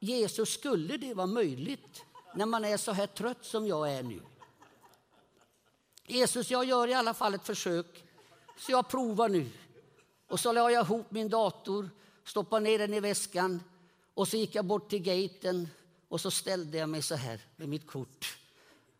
Jesus, 0.00 0.48
skulle 0.48 0.96
det 0.96 1.14
vara 1.14 1.26
möjligt 1.26 2.04
när 2.34 2.46
man 2.46 2.64
är 2.64 2.76
så 2.76 2.92
här 2.92 3.06
trött 3.06 3.44
som 3.44 3.66
jag 3.66 3.92
är 3.92 4.02
nu? 4.02 4.20
Jesus, 6.06 6.50
jag 6.50 6.64
gör 6.64 6.88
i 6.88 6.94
alla 6.94 7.14
fall 7.14 7.34
ett 7.34 7.46
försök, 7.46 8.04
så 8.58 8.72
jag 8.72 8.88
provar 8.88 9.28
nu. 9.28 9.50
Och 10.30 10.40
så 10.40 10.52
la 10.52 10.70
jag 10.70 10.86
ihop 10.86 11.10
min 11.10 11.28
dator, 11.28 11.90
stoppade 12.24 12.64
ner 12.64 12.78
den 12.78 12.94
i 12.94 13.00
väskan 13.00 13.62
och 14.14 14.28
så 14.28 14.36
gick 14.36 14.54
jag 14.54 14.64
bort 14.64 14.90
till 14.90 15.02
gaten 15.02 15.68
och 16.08 16.20
så 16.20 16.30
ställde 16.30 16.78
jag 16.78 16.88
mig 16.88 17.02
så 17.02 17.14
här 17.14 17.40
med 17.56 17.68
mitt 17.68 17.86
kort. 17.86 18.38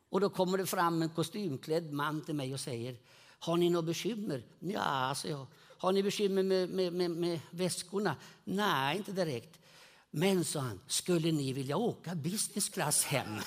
Och 0.09 0.21
då 0.21 0.31
kommer 0.31 0.59
det 0.59 0.67
fram 0.67 1.03
en 1.03 1.09
kostymklädd 1.09 1.93
man 1.93 2.25
till 2.25 2.35
mig 2.35 2.55
och 2.55 2.61
säger 2.61 2.97
Har 3.39 3.57
ni 3.57 3.71
något 3.71 3.85
bekymmer? 3.85 4.43
Ja, 4.59 5.15
sa 5.17 5.29
jag. 5.29 5.47
Har 5.79 5.93
ni 5.93 6.03
bekymmer 6.03 6.43
med, 6.43 6.69
med, 6.69 6.93
med, 6.93 7.11
med 7.11 7.41
väskorna? 7.51 8.17
Nej, 8.45 8.97
inte 8.97 9.13
direkt. 9.13 9.59
Men, 10.11 10.45
sa 10.45 10.61
han, 10.61 10.81
skulle 10.87 11.33
ni 11.33 11.53
vilja 11.53 11.77
åka 11.77 12.15
business 12.15 12.69
class 12.69 13.05
hem? 13.05 13.37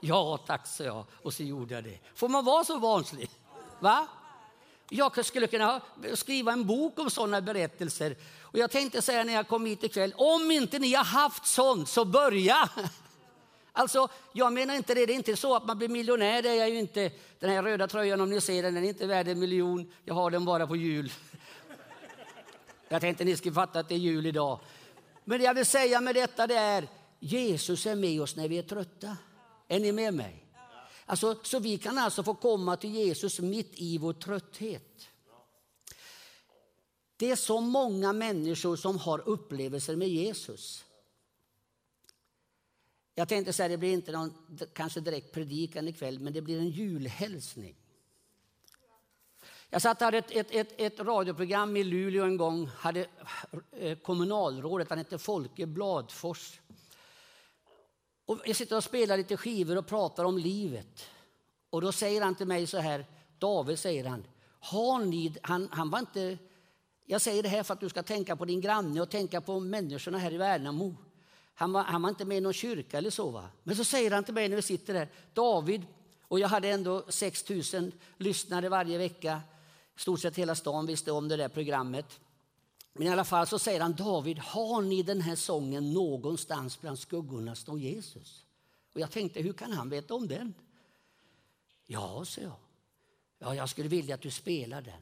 ja, 0.00 0.38
tack, 0.46 0.66
sa 0.66 0.84
jag. 0.84 1.04
Och 1.22 1.34
så 1.34 1.42
gjorde 1.42 1.74
jag 1.74 1.84
det. 1.84 1.98
Får 2.14 2.28
man 2.28 2.44
vara 2.44 2.64
så 2.64 2.78
vanlig? 2.78 3.30
Va? 3.80 4.08
Jag 4.88 5.24
skulle 5.24 5.46
kunna 5.46 5.80
skriva 6.14 6.52
en 6.52 6.66
bok 6.66 6.98
om 6.98 7.10
sådana 7.10 7.40
berättelser. 7.40 8.16
Och 8.40 8.58
jag 8.58 8.70
tänkte 8.70 9.02
säga 9.02 9.24
när 9.24 9.32
jag 9.32 9.48
kom 9.48 9.66
hit 9.66 9.84
ikväll, 9.84 10.14
om 10.16 10.50
inte 10.50 10.78
ni 10.78 10.94
har 10.94 11.04
haft 11.04 11.46
sånt 11.46 11.88
så 11.88 12.04
börja! 12.04 12.68
Alltså, 13.76 14.08
jag 14.32 14.52
menar 14.52 14.74
inte 14.74 14.94
det, 14.94 15.06
det 15.06 15.12
är 15.12 15.14
inte 15.14 15.36
så 15.36 15.56
att 15.56 15.66
man 15.66 15.78
blir 15.78 15.88
miljonär, 15.88 16.42
det 16.42 16.48
är 16.48 16.54
jag 16.54 16.70
ju 16.70 16.78
inte. 16.78 17.10
Den 17.38 17.50
här 17.50 17.62
röda 17.62 17.88
tröjan 17.88 18.20
om 18.20 18.30
ni 18.30 18.40
ser 18.40 18.62
den, 18.62 18.74
den 18.74 18.84
är 18.84 18.88
inte 18.88 19.06
värd 19.06 19.28
en 19.28 19.38
miljon, 19.38 19.92
jag 20.04 20.14
har 20.14 20.30
den 20.30 20.44
bara 20.44 20.66
på 20.66 20.76
jul. 20.76 21.12
Jag 22.88 23.00
tänkte 23.00 23.24
ni 23.24 23.36
skulle 23.36 23.54
fatta 23.54 23.78
att 23.78 23.88
det 23.88 23.94
är 23.94 23.98
jul 23.98 24.26
idag. 24.26 24.60
Men 25.24 25.38
det 25.38 25.44
jag 25.44 25.54
vill 25.54 25.66
säga 25.66 26.00
med 26.00 26.14
detta 26.14 26.46
det 26.46 26.54
är, 26.54 26.88
Jesus 27.20 27.86
är 27.86 27.94
med 27.94 28.22
oss 28.22 28.36
när 28.36 28.48
vi 28.48 28.58
är 28.58 28.62
trötta. 28.62 29.16
Är 29.68 29.80
ni 29.80 29.92
med 29.92 30.14
mig? 30.14 30.43
Alltså, 31.06 31.38
så 31.42 31.58
vi 31.58 31.78
kan 31.78 31.98
alltså 31.98 32.22
få 32.22 32.34
komma 32.34 32.76
till 32.76 32.94
Jesus 32.94 33.40
mitt 33.40 33.72
i 33.74 33.98
vår 33.98 34.12
trötthet. 34.12 35.08
Det 37.16 37.30
är 37.30 37.36
så 37.36 37.60
många 37.60 38.12
människor 38.12 38.76
som 38.76 38.98
har 38.98 39.28
upplevelser 39.28 39.96
med 39.96 40.08
Jesus. 40.08 40.84
Jag 43.14 43.28
tänkte 43.28 43.52
säga, 43.52 43.68
det 43.68 43.78
blir 43.78 43.92
inte 43.92 44.12
någon 44.12 44.58
kanske 44.72 45.00
direkt 45.00 45.32
predikan 45.32 45.88
ikväll, 45.88 46.20
men 46.20 46.32
det 46.32 46.42
blir 46.42 46.58
en 46.58 46.68
julhälsning. 46.68 47.76
Jag 49.70 49.82
satt 49.82 50.00
här 50.00 50.12
ett, 50.12 50.30
ett, 50.30 50.50
ett, 50.50 50.74
ett 50.80 51.00
radioprogram 51.00 51.76
i 51.76 51.84
Luleå 51.84 52.24
en 52.24 52.36
gång, 52.36 52.66
hade 52.66 53.06
eh, 53.72 53.98
kommunalrådet, 53.98 54.88
han 54.88 54.98
hette 54.98 55.18
Folke 55.18 55.66
Bladfors. 55.66 56.60
Och 58.34 58.48
jag 58.48 58.56
sitter 58.56 58.76
och 58.76 58.84
spelar 58.84 59.16
lite 59.16 59.36
skivor 59.36 59.78
och 59.78 59.86
pratar 59.86 60.24
om 60.24 60.38
livet. 60.38 61.04
Och 61.70 61.80
då 61.80 61.92
säger 61.92 62.22
han 62.22 62.34
till 62.34 62.46
mig 62.46 62.66
så 62.66 62.78
här, 62.78 63.06
David 63.38 63.78
säger 63.78 64.04
han, 64.04 64.26
har 64.60 65.04
ni, 65.04 65.36
han, 65.42 65.68
han 65.72 65.90
var 65.90 65.98
inte, 65.98 66.38
jag 67.06 67.20
säger 67.20 67.42
det 67.42 67.48
här 67.48 67.62
för 67.62 67.74
att 67.74 67.80
du 67.80 67.88
ska 67.88 68.02
tänka 68.02 68.36
på 68.36 68.44
din 68.44 68.60
granne 68.60 69.00
och 69.00 69.10
tänka 69.10 69.40
på 69.40 69.60
människorna 69.60 70.18
här 70.18 70.32
i 70.32 70.36
Värnamo. 70.36 70.96
Han 71.54 71.72
var, 71.72 71.82
han 71.82 72.02
var 72.02 72.08
inte 72.08 72.24
med 72.24 72.36
i 72.36 72.40
någon 72.40 72.52
kyrka 72.52 72.98
eller 72.98 73.10
så. 73.10 73.30
Va? 73.30 73.48
Men 73.62 73.76
så 73.76 73.84
säger 73.84 74.10
han 74.10 74.24
till 74.24 74.34
mig 74.34 74.48
när 74.48 74.56
vi 74.56 74.62
sitter 74.62 74.94
där, 74.94 75.08
David, 75.34 75.82
och 76.22 76.38
jag 76.38 76.48
hade 76.48 76.68
ändå 76.68 77.04
6 77.08 77.48
000 77.74 77.92
lyssnare 78.16 78.68
varje 78.68 78.98
vecka. 78.98 79.40
Stort 79.96 80.20
sett 80.20 80.36
hela 80.36 80.54
stan 80.54 80.86
visste 80.86 81.12
om 81.12 81.28
det 81.28 81.36
där 81.36 81.48
programmet. 81.48 82.20
Men 82.96 83.06
i 83.06 83.10
alla 83.10 83.24
fall 83.24 83.46
så 83.46 83.58
säger 83.58 83.80
han, 83.80 83.94
David, 83.94 84.38
har 84.38 84.82
ni 84.82 85.02
den 85.02 85.20
här 85.20 85.36
sången 85.36 85.92
någonstans 85.92 86.80
bland 86.80 86.98
skuggorna 86.98 87.54
står 87.54 87.78
Jesus? 87.78 88.44
Och 88.92 89.00
jag 89.00 89.10
tänkte, 89.10 89.40
hur 89.40 89.52
kan 89.52 89.72
han 89.72 89.90
veta 89.90 90.14
om 90.14 90.28
den? 90.28 90.54
Ja, 91.86 92.24
sa 92.24 92.40
jag. 92.40 92.56
Ja, 93.38 93.54
jag 93.54 93.68
skulle 93.68 93.88
vilja 93.88 94.14
att 94.14 94.22
du 94.22 94.30
spelar 94.30 94.82
den. 94.82 95.00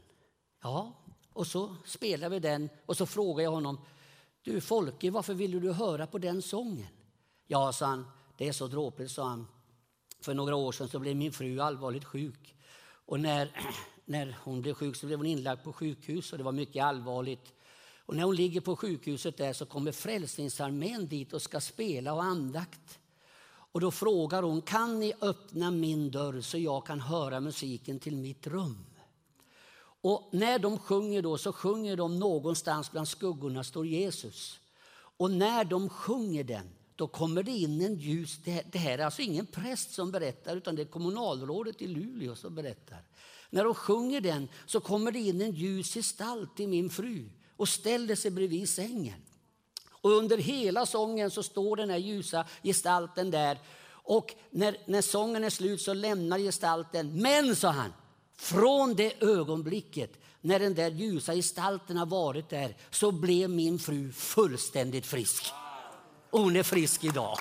Ja, 0.62 0.92
och 1.32 1.46
så 1.46 1.76
spelar 1.84 2.28
vi 2.28 2.38
den 2.38 2.68
och 2.87 2.96
så 2.96 3.06
frågar 3.06 3.44
jag 3.44 3.50
honom, 3.50 3.80
du 4.42 4.61
Folke, 4.61 5.11
varför 5.11 5.34
ville 5.34 5.58
du 5.58 5.72
höra 5.72 6.06
på 6.06 6.18
den 6.18 6.42
sången? 6.42 6.88
Ja, 7.46 7.72
sa 7.72 7.87
han, 7.87 8.06
det 8.37 8.49
är 8.49 8.52
så 8.52 8.66
dråpligt, 8.66 9.11
sa 9.11 9.28
han. 9.28 9.46
För 10.20 10.34
några 10.34 10.56
år 10.56 10.72
sedan 10.72 10.88
så 10.88 10.99
blev 10.99 11.16
min 11.16 11.32
fru 11.32 11.61
allvarligt 11.61 12.04
sjuk. 12.04 12.54
Och 13.06 13.20
när, 13.20 13.50
när 14.04 14.38
hon 14.44 14.62
blev 14.62 14.75
sjuk 14.75 14.96
så 14.96 15.06
blev 15.06 15.18
hon 15.18 15.26
inlagd 15.26 15.64
på 15.64 15.72
sjukhus 15.72 16.32
och 16.32 16.38
det 16.38 16.44
var 16.44 16.52
mycket 16.52 16.84
allvarligt. 16.84 17.52
Och 18.06 18.16
när 18.16 18.23
hon 18.23 18.37
ligger 18.37 18.61
på 18.61 18.76
sjukhuset 18.76 19.37
där 19.37 19.52
så 19.52 19.66
kommer 19.66 19.92
Frälsningsarmén 19.92 21.09
dit 21.09 21.32
och 21.32 21.42
ska 21.42 21.61
spela 21.61 22.12
och 22.12 22.23
andakt. 22.23 22.99
Och 23.44 23.80
då 23.80 23.90
frågar 23.90 24.42
hon, 24.42 24.62
kan 24.62 25.00
ni 25.00 25.12
öppna 25.21 25.71
min 25.71 26.11
dörr 26.11 26.40
så 26.40 26.59
jag 26.59 26.87
kan 26.87 27.00
höra 27.00 27.40
musiken 27.40 27.99
till 27.99 28.16
mitt 28.16 28.47
rum? 28.47 28.85
Och 30.02 30.28
när 30.32 30.59
de 30.59 30.78
sjunger 30.78 31.23
då 31.23 31.38
så 31.38 31.52
sjunger 31.52 31.97
de 31.97 32.18
någonstans 32.18 32.92
bland 32.92 33.09
skuggorna 33.09 33.64
står 33.64 33.87
Jesus. 33.87 34.61
Och 34.94 35.30
när 35.30 35.64
de 35.64 35.88
sjunger 35.88 36.44
den 36.44 36.71
då 36.97 37.09
kommer 37.09 37.42
det 37.42 37.50
in 37.50 37.80
en 37.80 37.94
ljus, 37.94 38.38
det 38.44 38.78
här 38.78 38.99
är 38.99 39.04
alltså 39.04 39.23
ingen 39.23 39.47
präst 39.47 39.94
som 39.94 40.11
berättar 40.11 40.56
utan 40.56 40.76
det 40.76 40.82
är 40.82 40.87
kommunalrådet 40.87 41.82
i 41.82 41.87
Luleå 41.87 42.35
som 42.35 42.54
berättar. 42.54 43.02
När 43.50 43.64
de 43.64 43.75
sjunger 43.75 44.21
den 44.21 44.49
så 44.66 44.80
kommer 44.80 45.12
det 45.12 45.18
in 45.18 45.40
en 45.40 45.52
ljus 45.52 45.94
gestalt 45.94 46.56
till 46.56 46.68
min 46.68 46.90
fru 46.90 47.28
och 47.62 47.69
ställde 47.69 48.16
sig 48.16 48.31
bredvid 48.31 48.69
sängen. 48.69 49.23
Och 49.90 50.11
under 50.11 50.38
hela 50.38 50.87
sången 50.87 51.31
så 51.31 51.42
står 51.42 51.76
den 51.76 51.90
här 51.90 51.99
ljusa 51.99 52.45
gestalten 52.62 53.31
där. 53.31 53.59
Och 53.88 54.35
när, 54.50 54.76
när 54.87 55.02
sången 55.02 55.45
är 55.45 55.50
slut 55.50 55.81
så 55.81 55.95
lämnar 55.95 56.38
gestalten. 56.38 57.23
Men, 57.23 57.57
sa 57.57 57.69
han, 57.69 57.92
från 58.37 58.94
det 58.94 59.22
ögonblicket 59.22 60.12
när 60.40 60.59
den 60.59 60.75
där 60.75 60.90
ljusa 60.90 61.35
gestalten 61.35 61.96
har 61.96 62.07
varit 62.07 62.48
där 62.48 62.77
så 62.90 63.12
blev 63.12 63.51
min 63.51 63.79
fru 63.79 64.12
fullständigt 64.12 65.07
frisk. 65.07 65.53
Och 66.31 66.40
hon 66.40 66.57
är 66.57 66.62
frisk 66.62 67.05
idag. 67.05 67.38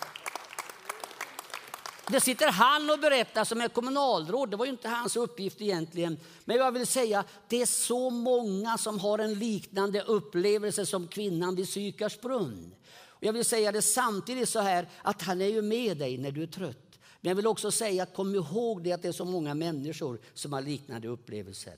Det 2.08 2.22
sitter 2.22 2.52
han 2.52 2.90
och 2.90 3.00
berättar 3.00 3.44
som 3.44 3.62
är 3.62 3.68
kommunalråd. 3.68 4.52
Det 4.52 4.58
var 4.58 4.66
ju 4.66 4.72
inte 4.72 4.90
hans 4.90 5.16
uppgift 5.16 5.62
egentligen. 5.62 6.20
Men 6.46 6.58
jag 6.58 6.72
vill 6.72 6.88
säga, 6.88 7.24
det 7.48 7.62
är 7.62 7.66
så 7.66 8.10
många 8.10 8.78
som 8.78 9.00
har 9.00 9.20
en 9.20 9.34
liknande 9.34 10.02
upplevelse 10.02 10.86
som 10.86 11.08
kvinnan 11.08 11.56
vid 11.56 11.70
Sykars 11.70 12.22
brunn. 12.22 12.76
Jag 13.20 13.34
vill 13.34 13.46
säga 13.46 13.72
det 13.72 13.82
samtidigt 13.82 14.50
så 14.50 14.60
här 14.60 14.90
att 15.02 15.22
han 15.22 15.42
är 15.42 15.48
ju 15.48 15.62
med 15.62 15.98
dig 15.98 16.18
när 16.18 16.32
du 16.32 16.44
är 16.44 16.48
trött. 16.48 17.00
Men 17.22 17.30
jag 17.30 17.36
vill 17.36 17.48
också 17.48 17.72
säga, 17.72 18.06
kom 18.06 18.36
ihåg 18.36 18.84
det 18.84 18.92
att 18.92 19.02
det 19.02 19.08
är 19.08 19.12
så 19.12 19.26
många 19.26 19.54
människor 19.54 20.20
som 20.34 20.54
har 20.54 20.62
liknande 20.62 21.08
upplevelser. 21.08 21.76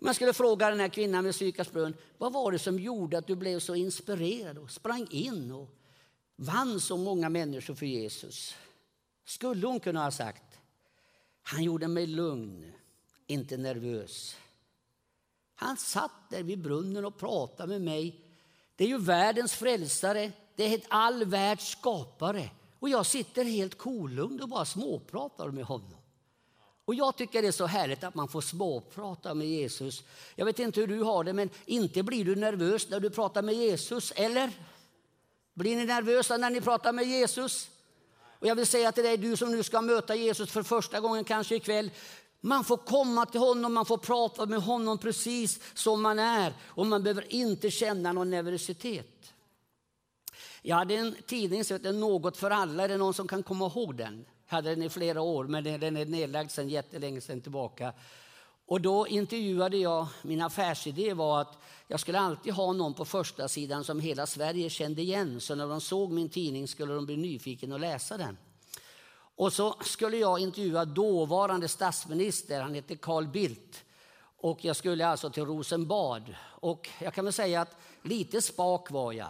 Om 0.00 0.06
jag 0.06 0.16
skulle 0.16 0.32
fråga 0.32 0.70
den 0.70 0.80
här 0.80 0.88
kvinnan 0.88 1.24
med 1.24 1.34
Sykars 1.34 1.70
brunn, 1.70 1.94
vad 2.18 2.32
var 2.32 2.52
det 2.52 2.58
som 2.58 2.78
gjorde 2.78 3.18
att 3.18 3.26
du 3.26 3.36
blev 3.36 3.58
så 3.60 3.74
inspirerad 3.74 4.58
och 4.58 4.70
sprang 4.70 5.06
in 5.10 5.52
och 5.52 5.70
vann 6.38 6.80
så 6.80 6.96
många 6.96 7.28
människor 7.28 7.74
för 7.74 7.86
Jesus? 7.86 8.54
Skulle 9.24 9.66
hon 9.66 9.80
kunna 9.80 10.04
ha 10.04 10.10
sagt, 10.10 10.58
han 11.42 11.62
gjorde 11.62 11.88
mig 11.88 12.06
lugn, 12.06 12.72
inte 13.26 13.56
nervös. 13.56 14.36
Han 15.54 15.76
satt 15.76 16.30
där 16.30 16.42
vid 16.42 16.62
brunnen 16.62 17.04
och 17.04 17.18
pratade 17.18 17.68
med 17.68 17.82
mig. 17.82 18.20
Det 18.76 18.84
är 18.84 18.88
ju 18.88 18.98
världens 18.98 19.52
frälsare, 19.52 20.32
det 20.56 20.74
är 20.74 20.80
all 20.88 21.24
världs 21.24 21.68
skapare. 21.68 22.50
Och 22.78 22.88
jag 22.88 23.06
sitter 23.06 23.44
helt 23.44 23.78
kolugn 23.78 24.40
och 24.40 24.48
bara 24.48 24.64
småpratar 24.64 25.50
med 25.50 25.64
honom. 25.64 25.94
Och 26.84 26.94
jag 26.94 27.16
tycker 27.16 27.42
det 27.42 27.48
är 27.48 27.52
så 27.52 27.66
härligt 27.66 28.04
att 28.04 28.14
man 28.14 28.28
får 28.28 28.40
småprata 28.40 29.34
med 29.34 29.48
Jesus. 29.48 30.04
Jag 30.34 30.44
vet 30.46 30.58
inte 30.58 30.80
hur 30.80 30.86
du 30.86 31.02
har 31.02 31.24
det, 31.24 31.32
men 31.32 31.50
inte 31.66 32.02
blir 32.02 32.24
du 32.24 32.36
nervös 32.36 32.88
när 32.88 33.00
du 33.00 33.10
pratar 33.10 33.42
med 33.42 33.54
Jesus, 33.54 34.12
eller? 34.16 34.52
Blir 35.58 35.76
ni 35.76 35.84
nervösa 35.84 36.36
när 36.36 36.50
ni 36.50 36.60
pratar 36.60 36.92
med 36.92 37.04
Jesus? 37.04 37.70
Och 38.38 38.46
jag 38.46 38.54
vill 38.54 38.66
säga 38.66 38.92
till 38.92 39.04
dig, 39.04 39.16
du 39.16 39.36
som 39.36 39.50
nu 39.50 39.62
ska 39.62 39.80
möta 39.80 40.14
Jesus 40.14 40.50
för 40.50 40.62
första 40.62 41.00
gången 41.00 41.24
kanske 41.24 41.56
ikväll. 41.56 41.90
Man 42.40 42.64
får 42.64 42.76
komma 42.76 43.26
till 43.26 43.40
honom, 43.40 43.74
man 43.74 43.86
får 43.86 43.98
prata 43.98 44.46
med 44.46 44.62
honom 44.62 44.98
precis 44.98 45.60
som 45.74 46.02
man 46.02 46.18
är. 46.18 46.52
Och 46.62 46.86
man 46.86 47.02
behöver 47.02 47.32
inte 47.32 47.70
känna 47.70 48.12
någon 48.12 48.30
nervositet. 48.30 49.32
Jag 50.62 50.76
hade 50.76 50.94
en 50.94 51.16
tidning 51.26 51.64
som 51.64 51.74
hette 51.74 51.92
Något 51.92 52.36
för 52.36 52.50
alla. 52.50 52.84
Är 52.84 52.88
det 52.88 52.96
någon 52.96 53.14
som 53.14 53.28
kan 53.28 53.42
komma 53.42 53.66
ihåg 53.66 53.96
den? 53.96 54.24
Jag 54.48 54.56
hade 54.56 54.70
den 54.70 54.82
i 54.82 54.88
flera 54.88 55.20
år, 55.20 55.44
men 55.44 55.64
den 55.64 55.96
är 55.96 56.04
nedlagd 56.04 56.50
sedan 56.50 56.68
jättelänge 56.68 57.20
sedan 57.20 57.40
tillbaka. 57.40 57.92
Och 58.68 58.80
då 58.80 59.08
intervjuade 59.08 59.76
jag, 59.76 60.06
min 60.22 60.42
affärsidé 60.42 61.14
var 61.14 61.40
att 61.40 61.58
jag 61.86 62.00
skulle 62.00 62.20
alltid 62.20 62.52
ha 62.52 62.72
någon 62.72 62.94
på 62.94 63.04
första 63.04 63.48
sidan 63.48 63.84
som 63.84 64.00
hela 64.00 64.26
Sverige 64.26 64.70
kände 64.70 65.02
igen. 65.02 65.40
Så 65.40 65.54
när 65.54 65.68
de 65.68 65.80
såg 65.80 66.12
min 66.12 66.28
tidning 66.28 66.68
skulle 66.68 66.94
de 66.94 67.06
bli 67.06 67.16
nyfikna 67.16 67.74
och 67.74 67.80
läsa 67.80 68.16
den. 68.16 68.36
Och 69.36 69.52
så 69.52 69.76
skulle 69.80 70.16
jag 70.16 70.40
intervjua 70.40 70.84
dåvarande 70.84 71.68
statsminister, 71.68 72.60
han 72.60 72.74
hette 72.74 72.96
Carl 72.96 73.26
Bildt. 73.26 73.84
Och 74.38 74.64
jag 74.64 74.76
skulle 74.76 75.06
alltså 75.06 75.30
till 75.30 75.44
Rosenbad. 75.44 76.34
Och 76.60 76.88
jag 77.00 77.14
kan 77.14 77.24
väl 77.24 77.32
säga 77.32 77.60
att 77.60 77.76
lite 78.02 78.42
spak 78.42 78.90
var 78.90 79.12
jag 79.12 79.28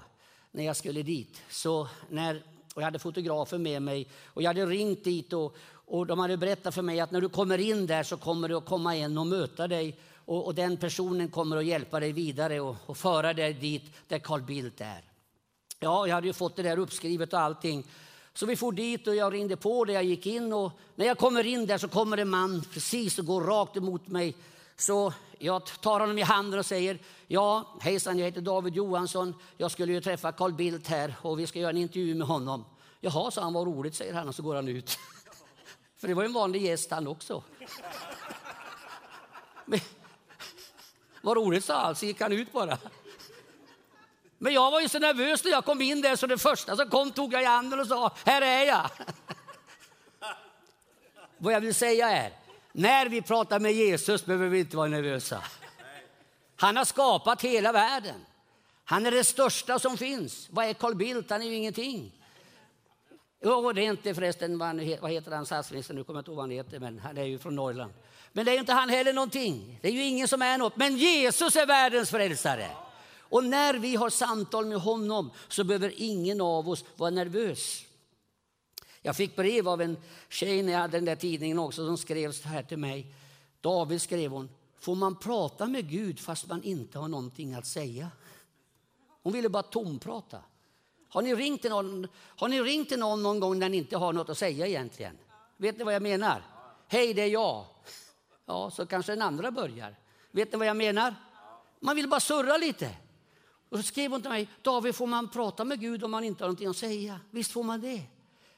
när 0.51 0.64
jag 0.64 0.77
skulle 0.77 1.03
dit. 1.03 1.42
Så 1.51 1.88
när, 2.09 2.42
och 2.74 2.83
jag 2.83 2.87
hade 2.87 2.98
fotografer 2.98 3.59
med 3.59 3.83
mig 3.83 4.09
och 4.24 4.42
jag 4.42 4.48
hade 4.48 4.66
ringt 4.66 5.05
dit 5.05 5.33
och, 5.33 5.57
och 5.88 6.07
de 6.07 6.18
hade 6.18 6.37
berättat 6.37 6.74
för 6.74 6.83
mig 6.83 7.01
att 7.01 7.11
när 7.11 7.20
du 7.20 7.29
kommer 7.29 7.59
in 7.59 7.87
där 7.87 8.03
så 8.03 8.16
kommer 8.16 8.48
det 8.48 8.57
att 8.57 8.66
komma 8.66 8.96
en 8.96 9.18
och 9.18 9.27
möta 9.27 9.68
dig 9.68 9.98
och, 10.14 10.46
och 10.46 10.55
den 10.55 10.77
personen 10.77 11.29
kommer 11.29 11.57
att 11.57 11.64
hjälpa 11.64 12.01
dig 12.01 12.12
vidare 12.12 12.61
och, 12.61 12.77
och 12.87 12.96
föra 12.96 13.35
dig 13.35 13.53
dit 13.53 13.83
där 14.09 14.18
Carl 14.18 14.42
Bildt 14.42 14.81
är. 14.81 15.05
Ja, 15.81 16.07
jag 16.07 16.14
hade 16.14 16.27
ju 16.27 16.33
fått 16.33 16.57
det 16.57 16.62
där 16.62 16.79
uppskrivet 16.79 17.33
och 17.33 17.40
allting. 17.40 17.85
Så 18.35 18.46
vi 18.46 18.57
for 18.57 18.72
dit 18.72 19.07
och 19.07 19.14
jag 19.14 19.33
ringde 19.33 19.57
på 19.57 19.85
det, 19.85 19.92
jag 19.92 20.05
gick 20.05 20.27
in 20.27 20.53
och 20.53 20.72
när 20.94 21.07
jag 21.07 21.18
kommer 21.18 21.46
in 21.46 21.66
där 21.66 21.79
så 21.79 21.88
kommer 21.88 22.18
en 22.18 22.29
man 22.29 22.64
precis 22.72 23.18
och 23.18 23.27
går 23.27 23.40
rakt 23.40 23.77
emot 23.77 24.09
mig. 24.09 24.35
Så 24.77 25.12
jag 25.38 25.64
tar 25.64 26.01
honom 26.01 26.18
i 26.18 26.22
handen 26.22 26.61
och 26.61 26.66
säger, 26.66 26.98
ja 27.27 27.77
hejsan 27.81 28.18
jag 28.18 28.27
heter 28.27 28.40
David 28.40 28.74
Johansson, 28.74 29.35
jag 29.57 29.70
skulle 29.70 29.92
ju 29.92 30.01
träffa 30.01 30.33
Carl 30.33 30.53
Bildt 30.53 30.87
här 30.87 31.14
och 31.22 31.38
vi 31.38 31.46
ska 31.46 31.59
göra 31.59 31.70
en 31.70 31.77
intervju 31.77 32.14
med 32.14 32.27
honom. 32.27 32.64
Jaha, 33.01 33.31
sa 33.31 33.42
han, 33.42 33.53
vad 33.53 33.66
roligt, 33.66 33.94
säger 33.94 34.14
han 34.14 34.29
och 34.29 34.35
så 34.35 34.42
går 34.42 34.55
han 34.55 34.68
ut. 34.68 34.98
För 35.98 36.08
det 36.08 36.14
var 36.14 36.24
en 36.24 36.32
vanlig 36.32 36.62
gäst 36.62 36.90
han 36.90 37.06
också. 37.06 37.42
Men, 39.64 39.80
vad 41.20 41.37
roligt, 41.37 41.64
sa 41.64 41.82
han, 41.82 41.96
så 41.96 42.06
gick 42.06 42.20
han 42.20 42.32
ut 42.32 42.52
bara. 42.52 42.78
Men 44.38 44.52
jag 44.52 44.70
var 44.70 44.80
ju 44.80 44.88
så 44.88 44.98
nervös 44.98 45.44
när 45.44 45.50
jag 45.50 45.64
kom 45.64 45.80
in 45.82 46.00
där 46.00 46.16
så 46.16 46.26
det 46.26 46.38
första 46.38 46.76
som 46.76 46.90
kom 46.90 47.11
tog 47.11 47.32
jag 47.32 47.42
i 47.42 47.44
handen 47.44 47.80
och 47.80 47.87
sa, 47.87 48.14
här 48.24 48.42
är 48.42 48.64
jag. 48.64 48.90
Vad 51.38 51.52
jag 51.52 51.61
vill 51.61 51.74
säga 51.74 52.11
är, 52.11 52.32
när 52.72 53.06
vi 53.06 53.22
pratar 53.22 53.61
med 53.61 53.72
Jesus 53.72 54.24
behöver 54.24 54.48
vi 54.48 54.58
inte 54.58 54.76
vara 54.76 54.88
nervösa. 54.88 55.42
Han 56.56 56.76
har 56.76 56.84
skapat 56.84 57.42
hela 57.42 57.72
världen. 57.72 58.26
Han 58.84 59.06
är 59.06 59.11
det 59.11 59.24
största 59.24 59.78
som 59.78 59.96
finns. 59.96 60.48
Vad 60.50 60.64
är 60.64 60.74
Carl 60.74 60.94
Bildt? 60.94 61.30
Han 61.30 61.42
är 61.42 61.46
ju 61.46 61.54
ingenting. 61.54 62.17
Jo, 63.40 63.72
det 63.72 63.87
är 63.87 63.90
inte 63.90 64.14
förresten, 64.14 64.59
vad 64.59 65.11
heter 65.11 65.31
han, 65.31 65.46
statsministern, 65.46 65.96
nu 65.96 66.05
kommer 66.05 66.18
jag 66.18 66.20
inte 66.20 66.31
ihåg 66.31 66.37
vad 66.37 66.44
han 66.44 66.51
heter, 66.51 66.81
men 66.81 66.98
han 66.98 67.18
är 67.18 67.24
ju 67.24 67.38
från 67.38 67.55
Norrland. 67.55 67.92
Men 68.33 68.44
det 68.44 68.51
är 68.51 68.53
ju 68.53 68.61
inte 68.61 68.72
han 68.72 68.88
heller 68.88 69.12
någonting. 69.12 69.79
Det 69.83 69.88
är 69.88 69.92
ju 69.92 70.05
ingen 70.05 70.29
som 70.29 70.42
är 70.42 70.59
något. 70.59 70.77
Men 70.77 70.96
Jesus 70.96 71.57
är 71.57 71.66
världens 71.66 72.11
frälsare. 72.11 72.70
Och 73.20 73.44
när 73.44 73.74
vi 73.74 73.96
har 73.96 74.11
samtal 74.11 74.66
med 74.66 74.79
honom 74.79 75.31
så 75.48 75.64
behöver 75.64 75.92
ingen 75.96 76.40
av 76.40 76.68
oss 76.68 76.85
vara 76.96 77.11
nervös. 77.11 77.85
Jag 79.03 79.16
fick 79.16 79.37
brev 79.37 79.68
av 79.68 79.83
en 79.83 79.96
tjej 80.29 80.62
när 80.62 80.72
jag 80.72 80.81
hade 80.81 80.96
den 80.96 81.05
där 81.05 81.16
tidningen 81.16 81.59
också 81.59 81.87
som 81.87 81.98
skrev 81.98 82.33
så 82.33 82.48
här 82.48 82.62
till 82.62 82.79
mig. 82.79 83.07
David 83.61 84.03
skrev 84.03 84.31
hon, 84.31 84.48
får 84.79 84.94
man 84.94 85.16
prata 85.16 85.66
med 85.66 85.90
Gud 85.90 86.20
fast 86.20 86.48
man 86.48 86.62
inte 86.62 86.98
har 86.98 87.09
någonting 87.09 87.55
att 87.55 87.66
säga? 87.66 88.11
Hon 89.22 89.33
ville 89.33 89.48
bara 89.48 89.62
tomprata. 89.62 90.38
Har 91.08 91.22
ni 91.22 91.34
ringt 91.34 91.62
till 91.62 91.70
någon, 91.70 92.08
har 92.36 92.48
ni 92.48 92.62
ringt 92.62 92.88
till 92.88 92.98
någon 92.98 93.22
någon 93.22 93.40
gång 93.40 93.58
när 93.58 93.68
ni 93.68 93.76
inte 93.76 93.96
har 93.96 94.12
något 94.12 94.28
att 94.28 94.38
säga 94.38 94.66
egentligen? 94.66 95.18
Vet 95.56 95.78
ni 95.78 95.84
vad 95.84 95.94
jag 95.94 96.02
menar? 96.02 96.42
Hej, 96.88 97.14
det 97.14 97.22
är 97.22 97.26
jag. 97.26 97.64
Ja, 98.46 98.70
så 98.70 98.86
kanske 98.86 99.12
den 99.12 99.22
andra 99.22 99.50
börjar. 99.50 99.94
Vet 100.30 100.52
ni 100.52 100.58
vad 100.58 100.68
jag 100.68 100.76
menar? 100.76 101.14
Man 101.80 101.96
vill 101.96 102.08
bara 102.08 102.20
surra 102.20 102.56
lite. 102.56 102.96
Och 103.68 103.76
så 103.76 103.82
skrev 103.82 104.10
hon 104.10 104.20
till 104.22 104.30
mig, 104.30 104.48
David 104.62 104.94
får 104.94 105.06
man 105.06 105.28
prata 105.28 105.64
med 105.64 105.80
Gud 105.80 106.04
om 106.04 106.10
man 106.10 106.24
inte 106.24 106.44
har 106.44 106.48
någonting 106.48 106.68
att 106.68 106.76
säga? 106.76 107.20
Visst 107.30 107.52
får 107.52 107.62
man 107.62 107.80
det. 107.80 108.02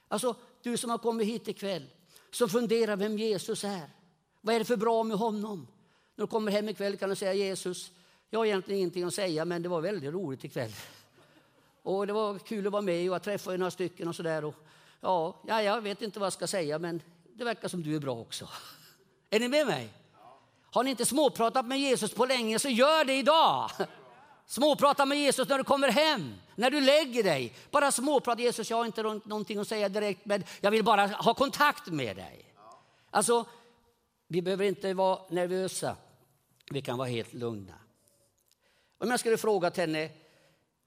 Alltså, 0.08 0.34
du 0.62 0.76
som 0.76 0.90
har 0.90 0.98
kommit 0.98 1.26
hit 1.26 1.48
ikväll, 1.48 1.86
som 2.30 2.48
funderar 2.48 2.96
vem 2.96 3.18
Jesus 3.18 3.64
är. 3.64 3.90
Vad 4.40 4.54
är 4.54 4.58
det 4.58 4.64
för 4.64 4.76
bra 4.76 5.02
med 5.02 5.16
honom? 5.16 5.66
När 6.16 6.24
du 6.24 6.30
kommer 6.30 6.52
hem 6.52 6.68
ikväll 6.68 6.96
kan 6.96 7.08
du 7.08 7.16
säga 7.16 7.34
Jesus, 7.34 7.90
jag 8.30 8.40
har 8.40 8.46
egentligen 8.46 8.78
ingenting 8.78 9.04
att 9.04 9.14
säga 9.14 9.44
men 9.44 9.62
det 9.62 9.68
var 9.68 9.80
väldigt 9.80 10.12
roligt 10.12 10.44
ikväll. 10.44 10.72
Och 11.90 12.06
det 12.06 12.12
var 12.12 12.38
kul 12.38 12.66
att 12.66 12.72
vara 12.72 12.82
med 12.82 13.10
och 13.10 13.14
jag 13.14 13.22
träffade 13.22 13.56
några 13.56 13.70
stycken 13.70 14.08
och 14.08 14.16
sådär. 14.16 14.52
Ja, 15.00 15.36
ja, 15.46 15.62
jag 15.62 15.80
vet 15.80 16.02
inte 16.02 16.18
vad 16.18 16.26
jag 16.26 16.32
ska 16.32 16.46
säga 16.46 16.78
men 16.78 17.02
det 17.34 17.44
verkar 17.44 17.68
som 17.68 17.82
du 17.82 17.96
är 17.96 18.00
bra 18.00 18.14
också. 18.14 18.48
Är 19.30 19.40
ni 19.40 19.48
med 19.48 19.66
mig? 19.66 19.88
Har 20.70 20.84
ni 20.84 20.90
inte 20.90 21.06
småpratat 21.06 21.66
med 21.66 21.80
Jesus 21.80 22.14
på 22.14 22.26
länge 22.26 22.58
så 22.58 22.68
gör 22.68 23.04
det 23.04 23.14
idag. 23.14 23.70
Småprata 24.46 25.06
med 25.06 25.18
Jesus 25.18 25.48
när 25.48 25.58
du 25.58 25.64
kommer 25.64 25.88
hem, 25.88 26.34
när 26.54 26.70
du 26.70 26.80
lägger 26.80 27.22
dig. 27.22 27.54
Bara 27.70 27.92
småprata. 27.92 28.42
Jesus, 28.42 28.70
jag 28.70 28.76
har 28.76 28.86
inte 28.86 29.02
någonting 29.02 29.58
att 29.58 29.68
säga 29.68 29.88
direkt, 29.88 30.24
men 30.24 30.44
jag 30.60 30.70
vill 30.70 30.84
bara 30.84 31.06
ha 31.06 31.34
kontakt 31.34 31.86
med 31.86 32.16
dig. 32.16 32.54
Alltså, 33.10 33.44
vi 34.28 34.42
behöver 34.42 34.64
inte 34.64 34.94
vara 34.94 35.18
nervösa. 35.28 35.96
Vi 36.70 36.82
kan 36.82 36.98
vara 36.98 37.08
helt 37.08 37.34
lugna. 37.34 37.74
Om 38.98 39.10
jag 39.10 39.20
skulle 39.20 39.36
fråga 39.36 39.70
henne, 39.76 40.10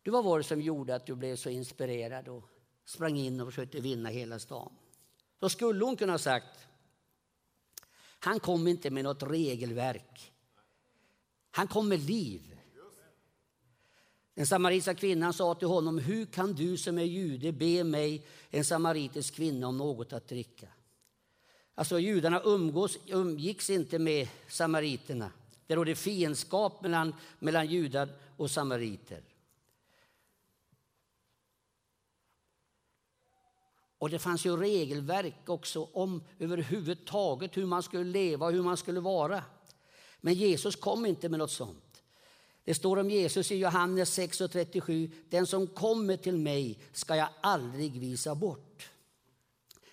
du 0.04 0.12
vad 0.12 0.24
var 0.24 0.38
det 0.38 0.44
som 0.44 0.62
gjorde 0.62 0.96
att 0.96 1.06
du 1.06 1.16
blev 1.16 1.36
så 1.36 1.50
inspirerad 1.50 2.28
och 2.28 2.44
sprang 2.86 3.18
in 3.18 3.42
och 3.42 3.48
försökte 3.48 3.80
vinna 3.80 4.10
hela 4.10 4.40
stan? 4.40 4.72
Då 5.40 5.50
skulle 5.50 5.86
hon 5.86 5.96
kunna 5.96 6.14
ha 6.14 6.20
sagt, 6.20 6.68
han 8.20 8.40
kom 8.40 8.68
inte 8.68 8.90
med 8.90 9.04
något 9.04 9.24
regelverk. 9.24 10.34
Han 11.52 11.68
kom 11.68 11.90
med 11.90 12.00
liv. 12.00 12.58
Den 14.34 14.48
samaritiska 14.48 14.96
kvinnan 14.96 15.34
sa 15.34 15.56
till 15.56 15.68
honom, 15.68 15.98
hur 15.98 16.26
kan 16.26 16.54
du 16.54 16.78
som 16.78 16.98
är 16.98 17.04
jude 17.04 17.52
be 17.52 17.84
mig, 17.84 18.26
en 18.50 18.66
samaritisk 18.66 19.34
kvinna, 19.36 19.68
om 19.68 19.78
något 19.78 20.14
att 20.14 20.28
dricka? 20.28 20.68
Alltså 21.76 22.00
judarna 22.00 22.42
umgås, 22.46 22.98
umgicks 23.08 23.70
inte 23.70 24.00
med 24.00 24.28
samariterna. 24.48 25.32
Det 25.68 25.76
rådde 25.76 25.96
fiendskap 25.96 26.82
mellan, 26.82 27.16
mellan 27.40 27.68
judar 27.68 28.10
och 28.38 28.52
samariter. 28.52 29.22
Och 34.04 34.10
det 34.10 34.20
fanns 34.20 34.46
ju 34.46 34.58
regelverk 34.58 35.50
också 35.50 35.90
om 35.94 36.24
överhuvudtaget 36.40 37.58
hur 37.58 37.66
man 37.66 37.84
skulle 37.84 38.04
leva 38.04 38.46
och 38.46 38.52
hur 38.52 38.64
man 38.64 38.78
skulle 38.78 39.00
vara. 39.00 39.44
Men 40.22 40.34
Jesus 40.34 40.76
kom 40.76 41.06
inte 41.06 41.30
med 41.30 41.40
något 41.40 41.52
sånt. 41.52 42.04
Det 42.64 42.74
står 42.74 43.00
om 43.00 43.10
Jesus 43.10 43.52
i 43.52 43.56
Johannes 43.56 44.20
6.37. 44.20 45.12
Den 45.30 45.48
som 45.48 45.68
kommer 45.68 46.18
till 46.18 46.38
mig 46.38 46.80
ska 46.94 47.16
jag 47.16 47.28
aldrig 47.42 48.00
visa 48.00 48.36
bort. 48.36 48.90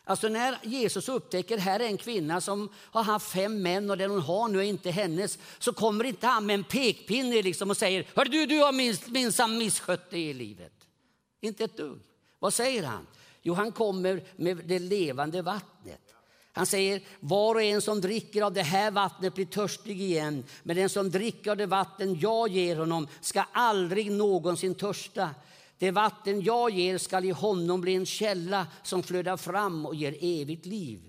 Alltså 0.04 0.28
när 0.28 0.58
Jesus 0.62 1.08
upptäcker 1.08 1.58
här 1.58 1.80
är 1.80 1.86
en 1.86 1.98
kvinna 1.98 2.40
som 2.40 2.68
har 2.74 3.02
haft 3.02 3.30
fem 3.30 3.62
män 3.62 3.90
och 3.90 3.98
den 3.98 4.10
hon 4.10 4.20
har 4.20 4.48
nu 4.48 4.58
är 4.58 4.62
inte 4.62 4.90
hennes 4.90 5.38
så 5.58 5.72
kommer 5.72 6.04
inte 6.04 6.26
han 6.26 6.46
med 6.46 6.54
en 6.54 6.64
pekpinne 6.64 7.42
liksom 7.42 7.70
och 7.70 7.76
säger 7.76 8.06
Hör 8.14 8.24
du, 8.24 8.46
du 8.46 8.58
har 8.58 8.72
minsann 9.12 9.58
misskött 9.58 10.10
dig 10.10 10.28
i 10.28 10.34
livet. 10.34 10.72
Inte 11.40 11.64
ett 11.64 11.76
dugg. 11.76 12.00
Vad 12.38 12.54
säger 12.54 12.82
han? 12.82 13.06
Jo, 13.42 13.54
han 13.54 13.72
kommer 13.72 14.22
med 14.36 14.56
det 14.56 14.78
levande 14.78 15.42
vattnet. 15.42 16.14
Han 16.52 16.66
säger, 16.66 17.02
var 17.20 17.54
och 17.54 17.62
en 17.62 17.80
som 17.80 18.00
dricker 18.00 18.42
av 18.42 18.52
det 18.52 18.62
här 18.62 18.90
vattnet 18.90 19.34
blir 19.34 19.46
törstig 19.46 20.00
igen. 20.00 20.44
Men 20.62 20.76
den 20.76 20.88
som 20.88 21.10
dricker 21.10 21.50
av 21.50 21.56
det 21.56 21.66
vatten 21.66 22.18
jag 22.20 22.48
ger 22.48 22.76
honom 22.76 23.08
ska 23.20 23.44
aldrig 23.52 24.10
någonsin 24.10 24.74
törsta. 24.74 25.30
Det 25.78 25.90
vatten 25.90 26.42
jag 26.42 26.70
ger 26.70 26.98
skall 26.98 27.24
i 27.24 27.30
honom 27.30 27.80
bli 27.80 27.94
en 27.94 28.06
källa 28.06 28.66
som 28.82 29.02
flödar 29.02 29.36
fram 29.36 29.86
och 29.86 29.94
ger 29.94 30.16
evigt 30.20 30.66
liv. 30.66 31.00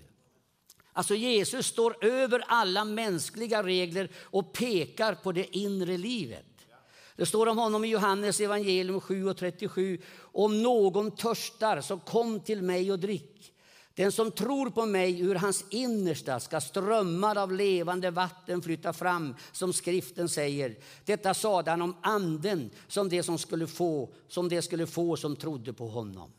Alltså 0.92 1.14
Jesus 1.14 1.66
står 1.66 2.04
över 2.04 2.44
alla 2.46 2.84
mänskliga 2.84 3.62
regler 3.62 4.10
och 4.20 4.52
pekar 4.52 5.14
på 5.14 5.32
det 5.32 5.56
inre 5.56 5.98
livet. 5.98 6.51
Det 7.16 7.26
står 7.26 7.46
om 7.46 7.58
honom 7.58 7.84
i 7.84 7.88
Johannes 7.88 8.40
evangelium 8.40 9.00
7.37. 9.00 10.02
Om 10.18 10.62
någon 10.62 11.10
törstar 11.10 11.80
så 11.80 11.98
kom 11.98 12.40
till 12.40 12.62
mig 12.62 12.92
och 12.92 12.98
drick. 12.98 13.52
Den 13.94 14.12
som 14.12 14.30
tror 14.30 14.70
på 14.70 14.86
mig, 14.86 15.20
ur 15.20 15.34
hans 15.34 15.64
innersta 15.70 16.40
ska 16.40 16.60
strömmar 16.60 17.38
av 17.38 17.52
levande 17.52 18.10
vatten 18.10 18.62
flytta 18.62 18.92
fram, 18.92 19.34
som 19.52 19.72
skriften 19.72 20.28
säger. 20.28 20.76
Detta 21.04 21.34
sade 21.34 21.70
han 21.70 21.82
om 21.82 21.96
anden 22.02 22.70
som 22.88 23.08
det 23.08 23.22
som 23.22 23.38
skulle 23.38 23.66
få, 23.66 24.14
som 24.28 24.48
det 24.48 24.62
skulle 24.62 24.86
få 24.86 25.16
som 25.16 25.36
trodde 25.36 25.72
på 25.72 25.88
honom. 25.88 26.32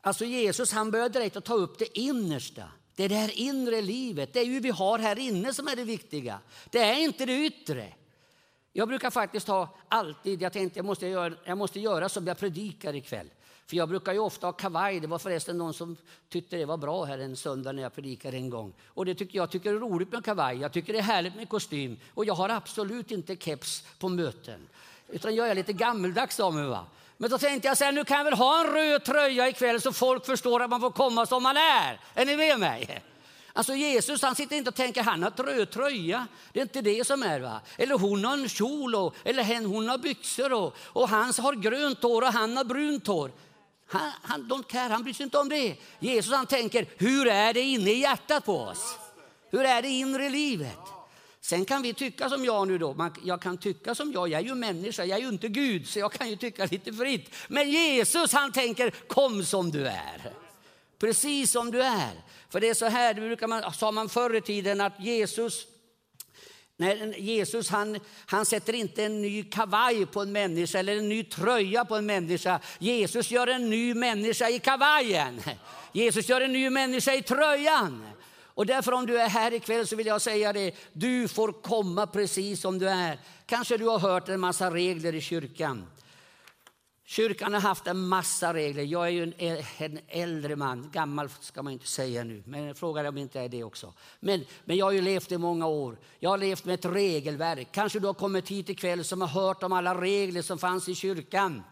Alltså 0.00 0.24
Jesus 0.24 0.72
han 0.72 0.90
börjar 0.90 1.08
direkt 1.08 1.36
att 1.36 1.44
ta 1.44 1.54
upp 1.54 1.78
det 1.78 1.98
innersta. 1.98 2.64
Det 2.96 3.08
där 3.08 3.40
inre 3.40 3.82
livet, 3.82 4.32
det 4.32 4.40
är 4.40 4.44
ju 4.44 4.60
vi 4.60 4.70
har 4.70 4.98
här 4.98 5.18
inne 5.18 5.54
som 5.54 5.68
är 5.68 5.76
det 5.76 5.84
viktiga. 5.84 6.40
Det 6.70 6.78
är 6.78 6.98
inte 7.00 7.26
det 7.26 7.46
yttre. 7.46 7.92
Jag 8.76 8.88
brukar 8.88 9.10
faktiskt 9.10 9.48
ha 9.48 9.68
alltid, 9.88 10.42
jag 10.42 10.52
tänkte 10.52 10.78
jag 10.78 10.86
måste 10.86 11.06
göra, 11.06 11.34
jag 11.44 11.58
måste 11.58 11.80
göra 11.80 12.08
som 12.08 12.26
jag 12.26 12.38
predikar 12.38 12.94
ikväll. 12.94 13.26
För 13.66 13.76
jag 13.76 13.88
brukar 13.88 14.12
ju 14.12 14.18
ofta 14.18 14.46
ha 14.46 14.52
kavaj. 14.52 15.00
Det 15.00 15.06
var 15.06 15.18
förresten 15.18 15.58
någon 15.58 15.74
som 15.74 15.96
tyckte 16.28 16.56
det 16.56 16.64
var 16.64 16.76
bra 16.76 17.04
här 17.04 17.18
en 17.18 17.36
söndag 17.36 17.72
när 17.72 17.82
jag 17.82 17.94
predikade 17.94 18.36
en 18.36 18.50
gång. 18.50 18.72
Och 18.86 19.04
det 19.04 19.14
tycker 19.14 19.38
jag 19.38 19.50
tycker 19.50 19.74
är 19.74 19.78
roligt 19.78 20.12
med 20.12 20.24
kavaj. 20.24 20.58
Jag 20.58 20.72
tycker 20.72 20.92
det 20.92 20.98
är 20.98 21.02
härligt 21.02 21.36
med 21.36 21.48
kostym. 21.48 21.98
Och 22.14 22.24
jag 22.24 22.34
har 22.34 22.48
absolut 22.48 23.10
inte 23.10 23.36
keps 23.36 23.84
på 23.98 24.08
möten. 24.08 24.68
Utan 25.08 25.34
jag 25.34 25.48
är 25.48 25.54
lite 25.54 25.72
gammeldags 25.72 26.40
av 26.40 26.54
mig. 26.54 26.66
Va? 26.66 26.86
Men 27.16 27.30
då 27.30 27.38
tänkte 27.38 27.68
jag 27.68 27.78
så 27.78 27.84
här, 27.84 27.92
nu 27.92 28.04
kan 28.04 28.16
jag 28.16 28.24
väl 28.24 28.34
ha 28.34 28.60
en 28.60 28.72
röd 28.72 29.04
tröja 29.04 29.48
ikväll 29.48 29.80
så 29.80 29.92
folk 29.92 30.26
förstår 30.26 30.62
att 30.62 30.70
man 30.70 30.80
får 30.80 30.90
komma 30.90 31.26
som 31.26 31.42
man 31.42 31.56
är. 31.56 32.00
Är 32.14 32.26
ni 32.26 32.36
med 32.36 32.60
mig? 32.60 33.02
Alltså 33.56 33.74
Jesus 33.74 34.22
han 34.22 34.34
sitter 34.34 34.56
inte 34.56 34.68
och 34.68 34.74
tänker 34.74 35.02
han 35.02 35.22
har 35.22 35.30
röd 35.30 35.70
tröja. 35.70 36.26
Det 36.52 36.60
är 36.60 36.62
inte 36.62 36.82
det 36.82 37.06
som 37.06 37.22
är. 37.22 37.40
va. 37.40 37.60
Eller 37.76 37.98
hon 37.98 38.24
har 38.24 38.32
en 38.32 38.48
kjol 38.48 38.94
och, 38.94 39.14
eller 39.24 39.42
hen, 39.42 39.66
hon 39.66 39.88
har 39.88 39.98
byxor 39.98 40.52
och, 40.52 40.76
och 40.78 41.08
han 41.08 41.32
har 41.38 41.54
grönt 41.54 42.02
hår 42.02 42.22
och 42.22 42.32
han 42.32 42.56
har 42.56 42.64
brunt 42.64 43.06
hår. 43.06 43.30
Han, 43.86 44.10
han, 44.22 44.42
don't 44.42 44.66
care, 44.66 44.92
han 44.92 45.02
bryr 45.02 45.12
sig 45.12 45.24
inte 45.24 45.38
om 45.38 45.48
det. 45.48 45.76
Jesus 45.98 46.32
han 46.32 46.46
tänker, 46.46 46.86
hur 46.96 47.26
är 47.26 47.54
det 47.54 47.60
inne 47.60 47.90
i 47.90 47.98
hjärtat 48.00 48.44
på 48.44 48.58
oss? 48.58 48.98
Hur 49.50 49.64
är 49.64 49.82
det 49.82 49.88
inre 49.88 50.28
livet? 50.28 50.78
Sen 51.40 51.64
kan 51.64 51.82
vi 51.82 51.94
tycka 51.94 52.30
som 52.30 52.44
jag 52.44 52.68
nu 52.68 52.78
då. 52.78 52.94
Man, 52.94 53.14
jag 53.24 53.42
kan 53.42 53.58
tycka 53.58 53.94
som 53.94 54.12
jag, 54.12 54.28
jag 54.28 54.40
är 54.40 54.44
ju 54.44 54.54
människa, 54.54 55.04
jag 55.04 55.18
är 55.18 55.22
ju 55.22 55.28
inte 55.28 55.48
Gud, 55.48 55.88
så 55.88 55.98
jag 55.98 56.12
kan 56.12 56.30
ju 56.30 56.36
tycka 56.36 56.66
lite 56.66 56.92
fritt. 56.92 57.34
Men 57.48 57.70
Jesus 57.70 58.32
han 58.32 58.52
tänker, 58.52 58.90
kom 58.90 59.44
som 59.44 59.70
du 59.70 59.86
är. 59.86 60.45
Precis 60.98 61.50
som 61.50 61.70
du 61.70 61.82
är. 61.82 62.22
För 62.50 62.60
det 62.60 62.68
är 62.68 62.74
så 62.74 62.86
här, 62.86 63.14
det 63.14 63.20
brukar 63.20 63.46
man, 63.46 63.72
sa 63.72 63.92
man 63.92 64.08
förr 64.08 64.34
i 64.34 64.40
tiden 64.40 64.80
att 64.80 65.00
Jesus 65.00 65.66
när 66.78 67.18
Jesus 67.18 67.70
han, 67.70 68.00
han 68.26 68.46
sätter 68.46 68.72
inte 68.72 69.04
en 69.04 69.22
ny 69.22 69.42
kavaj 69.42 70.06
på 70.06 70.20
en 70.20 70.32
människa 70.32 70.78
eller 70.78 70.96
en 70.96 71.08
ny 71.08 71.24
tröja 71.24 71.84
på 71.84 71.96
en 71.96 72.06
människa. 72.06 72.60
Jesus 72.78 73.30
gör 73.30 73.46
en 73.46 73.70
ny 73.70 73.94
människa 73.94 74.48
i 74.48 74.58
kavajen. 74.58 75.40
Jesus 75.92 76.28
gör 76.28 76.40
en 76.40 76.52
ny 76.52 76.70
människa 76.70 77.14
i 77.14 77.22
tröjan. 77.22 78.06
Och 78.44 78.66
därför 78.66 78.92
om 78.92 79.06
du 79.06 79.20
är 79.20 79.28
här 79.28 79.54
ikväll 79.54 79.86
så 79.86 79.96
vill 79.96 80.06
jag 80.06 80.22
säga 80.22 80.52
det, 80.52 80.74
du 80.92 81.28
får 81.28 81.52
komma 81.52 82.06
precis 82.06 82.60
som 82.60 82.78
du 82.78 82.88
är. 82.88 83.20
Kanske 83.46 83.76
du 83.76 83.84
har 83.84 83.98
hört 83.98 84.28
en 84.28 84.40
massa 84.40 84.70
regler 84.70 85.14
i 85.14 85.20
kyrkan. 85.20 85.86
Kyrkan 87.08 87.54
har 87.54 87.60
haft 87.60 87.86
en 87.86 88.08
massa 88.08 88.54
regler. 88.54 88.82
Jag 88.82 89.06
är 89.06 89.10
ju 89.10 89.22
en, 89.22 89.62
en 89.78 89.98
äldre 90.08 90.56
man, 90.56 90.90
gammal 90.92 91.28
ska 91.40 91.62
man 91.62 91.72
inte 91.72 91.86
säga 91.86 92.24
nu, 92.24 92.42
men 92.46 92.74
frågan 92.74 93.04
är 93.04 93.08
om 93.08 93.18
inte 93.18 93.40
är 93.40 93.48
det 93.48 93.64
också. 93.64 93.94
Men, 94.20 94.44
men 94.64 94.76
jag 94.76 94.86
har 94.86 94.92
ju 94.92 95.00
levt 95.00 95.32
i 95.32 95.38
många 95.38 95.66
år. 95.66 95.98
Jag 96.18 96.30
har 96.30 96.38
levt 96.38 96.64
med 96.64 96.74
ett 96.74 96.84
regelverk. 96.84 97.68
Kanske 97.72 98.00
du 98.00 98.06
har 98.06 98.14
kommit 98.14 98.48
hit 98.48 98.68
ikväll 98.68 99.04
som 99.04 99.20
har 99.20 99.28
hört 99.28 99.62
om 99.62 99.72
alla 99.72 100.00
regler 100.00 100.42
som 100.42 100.58
fanns 100.58 100.88
i 100.88 100.94
kyrkan 100.94 101.62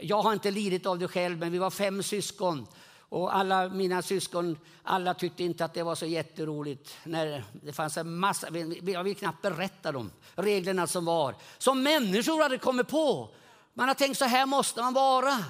jag 0.00 0.22
har 0.22 0.32
inte 0.32 0.50
lidit 0.50 0.86
av 0.86 0.98
det 0.98 1.08
själv, 1.08 1.38
men 1.38 1.52
vi 1.52 1.58
var 1.58 1.70
fem 1.70 2.02
syskon. 2.02 2.66
Och 2.98 3.36
alla 3.36 3.68
mina 3.68 4.02
syskon 4.02 4.58
alla 4.82 5.14
tyckte 5.14 5.44
inte 5.44 5.64
att 5.64 5.74
det 5.74 5.82
var 5.82 5.94
så 5.94 6.06
jätteroligt. 6.06 6.96
När 7.04 7.44
det 7.52 7.72
fanns 7.72 7.96
en 7.96 8.18
massa, 8.18 8.48
jag 8.82 9.04
vill 9.04 9.16
knappt 9.16 9.42
berätta 9.42 9.92
de 9.92 10.10
reglerna 10.34 10.86
som 10.86 11.04
var. 11.04 11.34
Som 11.58 11.82
människor 11.82 12.42
hade 12.42 12.58
kommit 12.58 12.88
på. 12.88 13.34
Man 13.74 13.88
har 13.88 13.94
tänkt 13.94 14.18
så 14.18 14.24
här 14.24 14.46
måste 14.46 14.82
man 14.82 14.94
vara. 14.94 15.44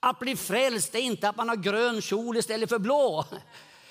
Att 0.00 0.18
bli 0.18 0.36
frälst 0.36 0.94
är 0.94 0.98
inte 0.98 1.28
att 1.28 1.36
man 1.36 1.48
har 1.48 1.56
grön 1.56 2.02
kjol 2.02 2.36
istället 2.36 2.68
för 2.68 2.78
blå. 2.78 3.24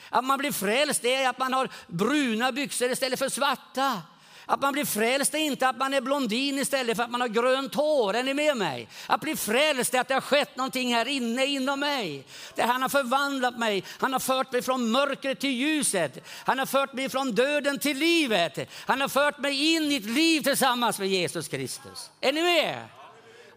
Att 0.10 0.25
man 0.25 0.38
blir 0.38 0.51
frälst 0.51 1.05
är 1.05 1.29
att 1.29 1.39
man 1.39 1.53
har 1.53 1.69
bruna 1.88 2.51
byxor 2.51 2.91
istället 2.91 3.19
för 3.19 3.29
svarta. 3.29 4.01
Att 4.49 4.62
man 4.62 4.73
blir 4.73 4.86
frälst 4.86 5.33
är 5.33 5.38
inte 5.38 5.67
att 5.67 5.77
man 5.77 5.93
är 5.93 6.01
blondin 6.01 6.60
istället 6.60 6.97
för 6.97 7.03
att 7.03 7.12
man 7.12 7.21
har 7.21 7.27
grönt 7.27 7.75
hår. 7.75 8.15
Är 8.15 8.23
ni 8.23 8.33
med 8.33 8.57
mig? 8.57 8.88
Att 9.07 9.21
bli 9.21 9.36
frälst 9.36 9.93
är 9.93 9.99
att 9.99 10.07
det 10.07 10.13
har 10.13 10.21
skett 10.21 10.55
någonting 10.55 10.93
här 10.95 11.07
inne 11.07 11.45
inom 11.45 11.79
mig. 11.79 12.25
Det 12.55 12.62
han 12.62 12.81
har 12.81 12.89
förvandlat 12.89 13.60
mig. 13.60 13.83
Han 13.99 14.13
har 14.13 14.19
fört 14.19 14.51
mig 14.51 14.62
från 14.62 14.91
mörkret 14.91 15.39
till 15.39 15.51
ljuset. 15.51 16.27
Han 16.45 16.60
har 16.60 16.65
fört 16.65 16.93
mig 16.93 17.10
från 17.10 17.31
döden 17.31 17.79
till 17.79 17.97
livet. 17.97 18.69
Han 18.86 19.01
har 19.01 19.07
fört 19.07 19.38
mig 19.38 19.75
in 19.75 19.91
i 19.91 19.95
ett 19.95 20.05
liv 20.05 20.41
tillsammans 20.41 20.99
med 20.99 21.07
Jesus 21.07 21.47
Kristus. 21.47 22.10
Är 22.21 22.33
ni 22.33 22.41
med? 22.41 22.96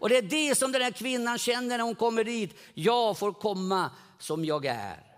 Och 0.01 0.09
det 0.09 0.17
är 0.17 0.21
det 0.21 0.55
som 0.55 0.71
den 0.71 0.81
här 0.81 0.91
kvinnan 0.91 1.37
känner 1.37 1.77
när 1.77 1.83
hon 1.83 1.95
kommer 1.95 2.23
dit. 2.23 2.55
Jag 2.73 3.17
får 3.17 3.33
komma 3.33 3.91
som 4.19 4.45
jag 4.45 4.65
är. 4.65 5.17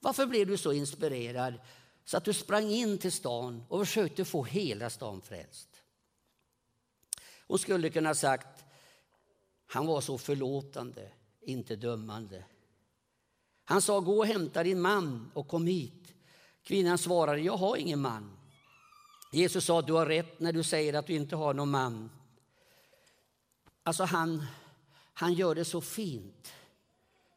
Varför 0.00 0.26
blev 0.26 0.46
du 0.46 0.56
så 0.56 0.72
inspirerad 0.72 1.54
så 2.04 2.16
att 2.16 2.24
du 2.24 2.32
sprang 2.32 2.70
in 2.70 2.98
till 2.98 3.12
stan 3.12 3.64
och 3.68 3.86
försökte 3.86 4.24
få 4.24 4.44
hela 4.44 4.90
stan 4.90 5.22
frälst? 5.22 5.68
Hon 7.46 7.58
skulle 7.58 7.90
kunna 7.90 8.08
ha 8.08 8.14
sagt, 8.14 8.64
han 9.66 9.86
var 9.86 10.00
så 10.00 10.18
förlåtande, 10.18 11.08
inte 11.40 11.76
dömande. 11.76 12.44
Han 13.64 13.82
sa, 13.82 14.00
gå 14.00 14.18
och 14.18 14.26
hämta 14.26 14.62
din 14.62 14.80
man 14.80 15.30
och 15.34 15.48
kom 15.48 15.66
hit. 15.66 16.12
Kvinnan 16.62 16.98
svarade, 16.98 17.40
jag 17.40 17.56
har 17.56 17.76
ingen 17.76 18.00
man. 18.00 18.36
Jesus 19.32 19.64
sa, 19.64 19.82
du 19.82 19.92
har 19.92 20.06
rätt 20.06 20.40
när 20.40 20.52
du 20.52 20.62
säger 20.62 20.94
att 20.94 21.06
du 21.06 21.12
inte 21.12 21.36
har 21.36 21.54
någon 21.54 21.70
man. 21.70 22.10
Alltså 23.84 24.04
han, 24.04 24.46
han 25.14 25.34
gör 25.34 25.54
det 25.54 25.64
så 25.64 25.80
fint. 25.80 26.52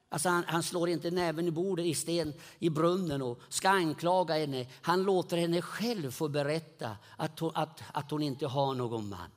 Alltså 0.10 0.30
han, 0.30 0.44
han, 0.48 0.64
slår 0.64 0.90
inte 0.90 1.12
näven 1.12 1.48
i 1.48 1.52
bordet 1.52 1.86
i 1.86 1.96
sten 1.96 2.34
i 2.60 2.70
brunnen 2.70 3.22
och 3.22 3.40
ska 3.50 3.70
anklaga 3.70 4.34
henne. 4.38 4.68
Han 4.82 5.04
låter 5.04 5.38
henne 5.38 5.62
själv 5.62 6.12
få 6.12 6.28
berätta 6.28 6.98
att 7.18 7.40
hon, 7.40 7.52
att, 7.56 7.84
att 7.94 8.12
hon 8.12 8.24
inte 8.24 8.48
har 8.48 8.74
någon 8.74 9.10
man. 9.10 9.30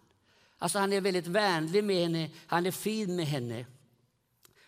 Alltså 0.58 0.78
han 0.78 0.92
är 0.92 1.00
väldigt 1.00 1.26
vänlig 1.26 1.84
med 1.84 1.96
henne, 1.96 2.30
han 2.46 2.66
är 2.66 2.70
fin 2.70 3.16
med 3.16 3.26
henne. 3.26 3.66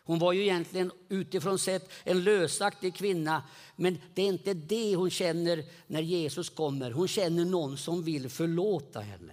Hon 0.04 0.18
var 0.18 0.32
ju 0.32 0.42
egentligen 0.42 0.92
utifrån 1.08 1.58
sett 1.58 1.90
en 2.04 2.24
lösaktig 2.24 2.94
kvinna, 2.94 3.42
men 3.76 3.98
det 4.14 4.22
är 4.22 4.26
inte 4.26 4.54
det 4.54 4.96
hon 4.96 5.10
känner 5.10 5.64
när 5.86 6.00
Jesus 6.00 6.50
kommer. 6.50 6.90
Hon 6.90 7.08
känner 7.08 7.44
någon 7.44 7.78
som 7.78 8.02
vill 8.02 8.28
förlåta 8.30 9.00
henne. 9.00 9.32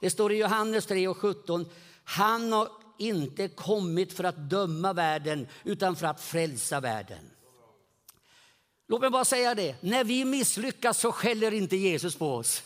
Det 0.00 0.10
står 0.10 0.32
i 0.32 0.36
Johannes 0.36 0.86
3 0.86 1.08
och 1.08 1.16
17. 1.16 1.66
Han 2.04 2.52
har 2.52 2.68
inte 2.98 3.48
kommit 3.48 4.12
för 4.12 4.24
att 4.24 4.50
döma 4.50 4.92
världen 4.92 5.48
utan 5.64 5.96
för 5.96 6.06
att 6.06 6.20
frälsa 6.20 6.80
världen. 6.80 7.30
Låt 8.88 9.00
mig 9.00 9.10
bara 9.10 9.24
säga 9.24 9.54
det, 9.54 9.76
när 9.80 10.04
vi 10.04 10.24
misslyckas 10.24 11.00
så 11.00 11.12
skäller 11.12 11.54
inte 11.54 11.76
Jesus 11.76 12.16
på 12.16 12.34
oss. 12.34 12.62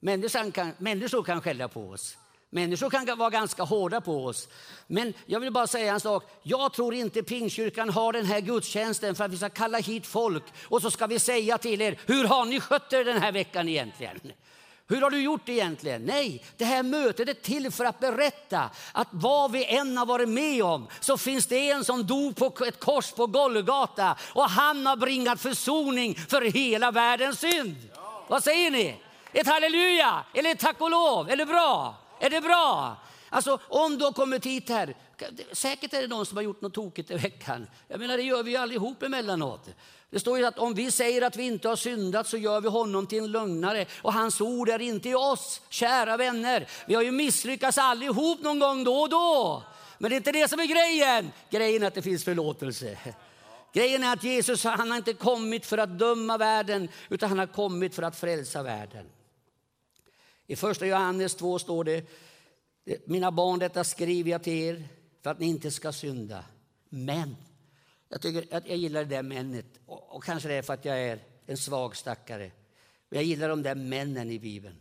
Människan 0.00 0.52
kan, 0.52 0.72
människor 0.78 1.22
kan 1.22 1.40
skälla 1.40 1.68
på 1.68 1.88
oss. 1.88 2.16
Människor 2.50 2.90
kan 2.90 3.18
vara 3.18 3.30
ganska 3.30 3.62
hårda 3.62 4.00
på 4.00 4.24
oss. 4.24 4.48
Men 4.86 5.14
jag 5.26 5.40
vill 5.40 5.52
bara 5.52 5.66
säga 5.66 5.92
en 5.92 6.00
sak. 6.00 6.24
Jag 6.42 6.72
tror 6.72 6.94
inte 6.94 7.22
Pingstkyrkan 7.22 7.90
har 7.90 8.12
den 8.12 8.26
här 8.26 8.40
gudstjänsten 8.40 9.14
för 9.14 9.24
att 9.24 9.30
vi 9.30 9.36
ska 9.36 9.48
kalla 9.48 9.78
hit 9.78 10.06
folk 10.06 10.44
och 10.68 10.82
så 10.82 10.90
ska 10.90 11.06
vi 11.06 11.18
säga 11.18 11.58
till 11.58 11.80
er, 11.80 12.00
hur 12.06 12.24
har 12.24 12.44
ni 12.44 12.60
skött 12.60 12.92
er 12.92 13.04
den 13.04 13.22
här 13.22 13.32
veckan 13.32 13.68
egentligen? 13.68 14.20
Hur 14.88 15.00
har 15.00 15.10
du 15.10 15.22
gjort 15.22 15.48
egentligen? 15.48 16.02
Nej, 16.04 16.44
det 16.56 16.64
här 16.64 16.82
mötet 16.82 17.28
är 17.28 17.34
till 17.34 17.70
för 17.70 17.84
att 17.84 18.00
berätta 18.00 18.70
att 18.92 19.08
vad 19.10 19.52
vi 19.52 19.64
än 19.64 19.96
har 19.96 20.06
varit 20.06 20.28
med 20.28 20.64
om 20.64 20.88
så 21.00 21.18
finns 21.18 21.46
det 21.46 21.70
en 21.70 21.84
som 21.84 22.06
dog 22.06 22.36
på 22.36 22.52
ett 22.66 22.80
kors 22.80 23.12
på 23.12 23.26
Golgata 23.26 24.16
och 24.22 24.50
han 24.50 24.86
har 24.86 24.96
bringat 24.96 25.40
försoning 25.40 26.14
för 26.14 26.42
hela 26.42 26.90
världens 26.90 27.38
synd. 27.38 27.76
Ja. 27.94 28.24
Vad 28.28 28.44
säger 28.44 28.70
ni? 28.70 28.96
Ett 29.32 29.46
halleluja 29.46 30.24
eller 30.34 30.50
ett 30.50 30.60
tack 30.60 30.80
och 30.80 30.90
lov? 30.90 31.30
Är 31.30 31.36
det 31.36 31.46
bra? 31.46 31.94
Är 32.20 32.30
det 32.30 32.40
bra? 32.40 32.96
Alltså 33.28 33.58
om 33.68 33.98
du 33.98 34.04
har 34.04 34.12
kommit 34.12 34.46
hit 34.46 34.68
här, 34.68 34.96
säkert 35.52 35.94
är 35.94 36.02
det 36.02 36.08
någon 36.08 36.26
som 36.26 36.36
har 36.36 36.42
gjort 36.42 36.60
något 36.60 36.74
tokigt 36.74 37.10
i 37.10 37.14
veckan. 37.14 37.66
Jag 37.88 38.00
menar 38.00 38.16
det 38.16 38.22
gör 38.22 38.42
vi 38.42 38.50
ju 38.50 38.56
allihop 38.56 39.02
emellanåt. 39.02 39.68
Det 40.14 40.20
står 40.20 40.38
ju 40.38 40.44
att 40.44 40.58
om 40.58 40.74
vi 40.74 40.90
säger 40.90 41.22
att 41.22 41.36
vi 41.36 41.42
inte 41.42 41.68
har 41.68 41.76
syndat 41.76 42.26
så 42.26 42.36
gör 42.36 42.60
vi 42.60 42.68
honom 42.68 43.06
till 43.06 43.18
en 43.18 43.32
lögnare 43.32 43.86
och 44.02 44.12
hans 44.12 44.40
ord 44.40 44.68
är 44.68 44.82
inte 44.82 45.08
i 45.08 45.14
oss. 45.14 45.60
Kära 45.68 46.16
vänner, 46.16 46.68
vi 46.86 46.94
har 46.94 47.02
ju 47.02 47.10
misslyckats 47.10 47.78
allihop 47.78 48.40
någon 48.40 48.58
gång 48.58 48.84
då 48.84 48.94
och 48.94 49.08
då. 49.08 49.62
Men 49.98 50.10
det 50.10 50.14
är 50.14 50.16
inte 50.16 50.32
det 50.32 50.48
som 50.48 50.60
är 50.60 50.66
grejen. 50.66 51.32
Grejen 51.50 51.82
är 51.82 51.86
att 51.86 51.94
det 51.94 52.02
finns 52.02 52.24
förlåtelse. 52.24 52.98
Grejen 53.72 54.04
är 54.04 54.12
att 54.12 54.24
Jesus 54.24 54.64
han 54.64 54.90
har 54.90 54.96
inte 54.96 55.12
kommit 55.12 55.66
för 55.66 55.78
att 55.78 55.98
döma 55.98 56.38
världen 56.38 56.88
utan 57.08 57.28
han 57.28 57.38
har 57.38 57.46
kommit 57.46 57.94
för 57.94 58.02
att 58.02 58.16
frälsa 58.16 58.62
världen. 58.62 59.06
I 60.46 60.56
första 60.56 60.86
Johannes 60.86 61.34
2 61.34 61.58
står 61.58 61.84
det, 61.84 62.10
mina 63.04 63.30
barn 63.30 63.58
detta 63.58 63.84
skriver 63.84 64.30
jag 64.30 64.42
till 64.42 64.52
er 64.52 64.88
för 65.22 65.30
att 65.30 65.40
ni 65.40 65.46
inte 65.46 65.70
ska 65.70 65.92
synda. 65.92 66.44
Men 66.88 67.36
jag, 68.14 68.22
tycker 68.22 68.56
att 68.56 68.68
jag 68.68 68.76
gillar 68.76 69.04
det 69.04 69.10
där 69.16 69.22
männet. 69.22 69.66
Och, 69.86 70.16
och 70.16 70.24
kanske 70.24 70.48
det 70.48 70.54
är 70.54 70.62
för 70.62 70.74
att 70.74 70.84
jag 70.84 71.00
är 71.02 71.18
en 71.46 71.56
svag 71.56 71.96
stackare. 71.96 72.50
Men 73.08 73.18
jag 73.18 73.24
gillar 73.24 73.48
de 73.48 73.62
där 73.62 73.74
männen 73.74 74.30
i 74.30 74.38
Bibeln. 74.38 74.76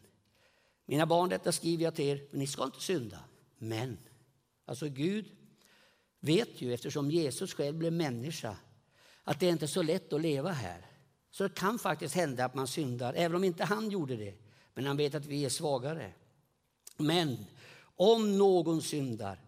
Mina 0.86 1.06
barn, 1.06 1.30
detta 1.30 1.52
skriver 1.52 1.84
jag 1.84 1.96
till 1.96 2.06
er, 2.06 2.28
men 2.32 2.40
ni 2.40 2.48
ska 2.48 2.64
inte 2.64 2.82
synda. 2.82 3.20
Men, 3.58 3.98
alltså 4.66 4.90
Gud 4.90 5.26
vet 6.20 6.62
ju, 6.62 6.74
eftersom 6.74 7.12
Jesus 7.12 7.54
själv 7.54 7.78
blev 7.78 7.94
människa, 7.94 8.58
att 9.24 9.40
det 9.40 9.48
är 9.48 9.52
inte 9.52 9.66
är 9.66 9.68
så 9.68 9.82
lätt 9.82 10.14
att 10.14 10.22
leva 10.22 10.52
här. 10.52 10.86
Så 11.32 11.44
det 11.44 11.56
kan 11.56 11.80
faktiskt 11.80 12.16
hända 12.16 12.46
att 12.46 12.56
man 12.56 12.68
syndar, 12.68 13.14
även 13.14 13.36
om 13.36 13.44
inte 13.44 13.64
han 13.64 13.90
gjorde 13.90 14.16
det. 14.16 14.36
Men 14.74 14.86
han 14.86 14.98
vet 14.98 15.16
att 15.16 15.26
vi 15.26 15.46
är 15.46 15.50
svagare. 15.50 16.14
Men 16.98 17.46
om 17.96 18.38
någon 18.38 18.82
syndar 18.82 19.40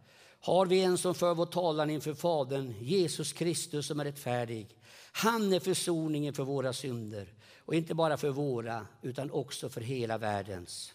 har 0.45 0.65
vi 0.65 0.81
en 0.83 0.97
som 0.97 1.15
för 1.15 1.33
vår 1.33 1.45
talan 1.45 1.89
inför 1.89 2.13
Fadern, 2.13 2.75
Jesus 2.79 3.33
Kristus 3.33 3.87
som 3.87 3.99
är 3.99 4.05
rättfärdig. 4.05 4.77
Han 5.11 5.53
är 5.53 5.59
försoningen 5.59 6.33
för 6.33 6.43
våra 6.43 6.73
synder 6.73 7.33
och 7.57 7.75
inte 7.75 7.95
bara 7.95 8.17
för 8.17 8.29
våra 8.29 8.87
utan 9.01 9.31
också 9.31 9.69
för 9.69 9.81
hela 9.81 10.17
världens. 10.17 10.93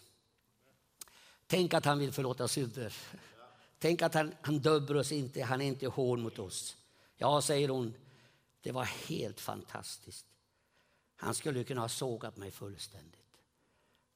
Tänk 1.47 1.73
att 1.73 1.85
han 1.85 1.99
vill 1.99 2.11
förlåta 2.11 2.47
synder. 2.47 2.93
Tänk 3.79 4.01
att 4.01 4.13
han, 4.13 4.33
han 4.41 4.59
dömer 4.59 4.97
oss 4.97 5.11
inte, 5.11 5.43
han 5.43 5.61
är 5.61 5.65
inte 5.65 5.87
hård 5.87 6.19
mot 6.19 6.39
oss. 6.39 6.77
Ja, 7.17 7.41
säger 7.41 7.69
hon, 7.69 7.93
det 8.61 8.71
var 8.71 8.83
helt 8.83 9.39
fantastiskt. 9.39 10.25
Han 11.15 11.35
skulle 11.35 11.63
kunna 11.63 11.81
ha 11.81 11.89
sågat 11.89 12.37
mig 12.37 12.51
fullständigt. 12.51 13.37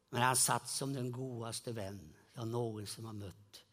Men 0.10 0.22
han 0.22 0.36
satt 0.36 0.70
som 0.70 0.94
den 0.94 1.12
godaste 1.12 1.72
vän 1.72 2.14
jag 2.34 2.48
någonsin 2.48 3.06
har 3.06 3.14
mött 3.14 3.65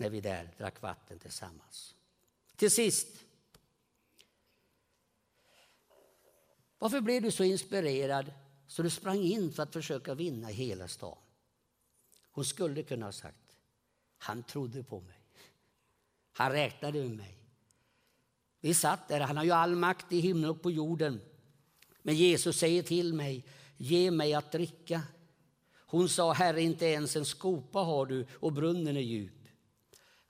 när 0.00 0.10
vi 0.10 0.20
där 0.20 0.50
drack 0.58 0.82
vatten 0.82 1.18
tillsammans. 1.18 1.94
Till 2.56 2.70
sist. 2.70 3.24
Varför 6.78 7.00
blev 7.00 7.22
du 7.22 7.30
så 7.30 7.44
inspirerad 7.44 8.32
så 8.66 8.82
du 8.82 8.90
sprang 8.90 9.22
in 9.22 9.52
för 9.52 9.62
att 9.62 9.72
försöka 9.72 10.14
vinna 10.14 10.48
hela 10.48 10.88
stan? 10.88 11.18
Hon 12.30 12.44
skulle 12.44 12.82
kunna 12.82 13.06
ha 13.06 13.12
sagt, 13.12 13.56
han 14.18 14.42
trodde 14.42 14.82
på 14.82 15.00
mig. 15.00 15.18
Han 16.32 16.52
räknade 16.52 16.98
med 16.98 17.16
mig. 17.16 17.38
Vi 18.60 18.74
satt 18.74 19.08
där, 19.08 19.20
han 19.20 19.36
har 19.36 19.44
ju 19.44 19.50
all 19.50 19.76
makt 19.76 20.12
i 20.12 20.20
himlen 20.20 20.50
och 20.50 20.62
på 20.62 20.70
jorden. 20.70 21.20
Men 22.02 22.14
Jesus 22.14 22.58
säger 22.58 22.82
till 22.82 23.14
mig, 23.14 23.44
ge 23.76 24.10
mig 24.10 24.34
att 24.34 24.52
dricka. 24.52 25.02
Hon 25.86 26.08
sa, 26.08 26.32
Herre, 26.32 26.62
inte 26.62 26.86
ens 26.86 27.16
en 27.16 27.24
skopa 27.24 27.78
har 27.78 28.06
du 28.06 28.26
och 28.32 28.52
brunnen 28.52 28.96
är 28.96 29.00
djup. 29.00 29.39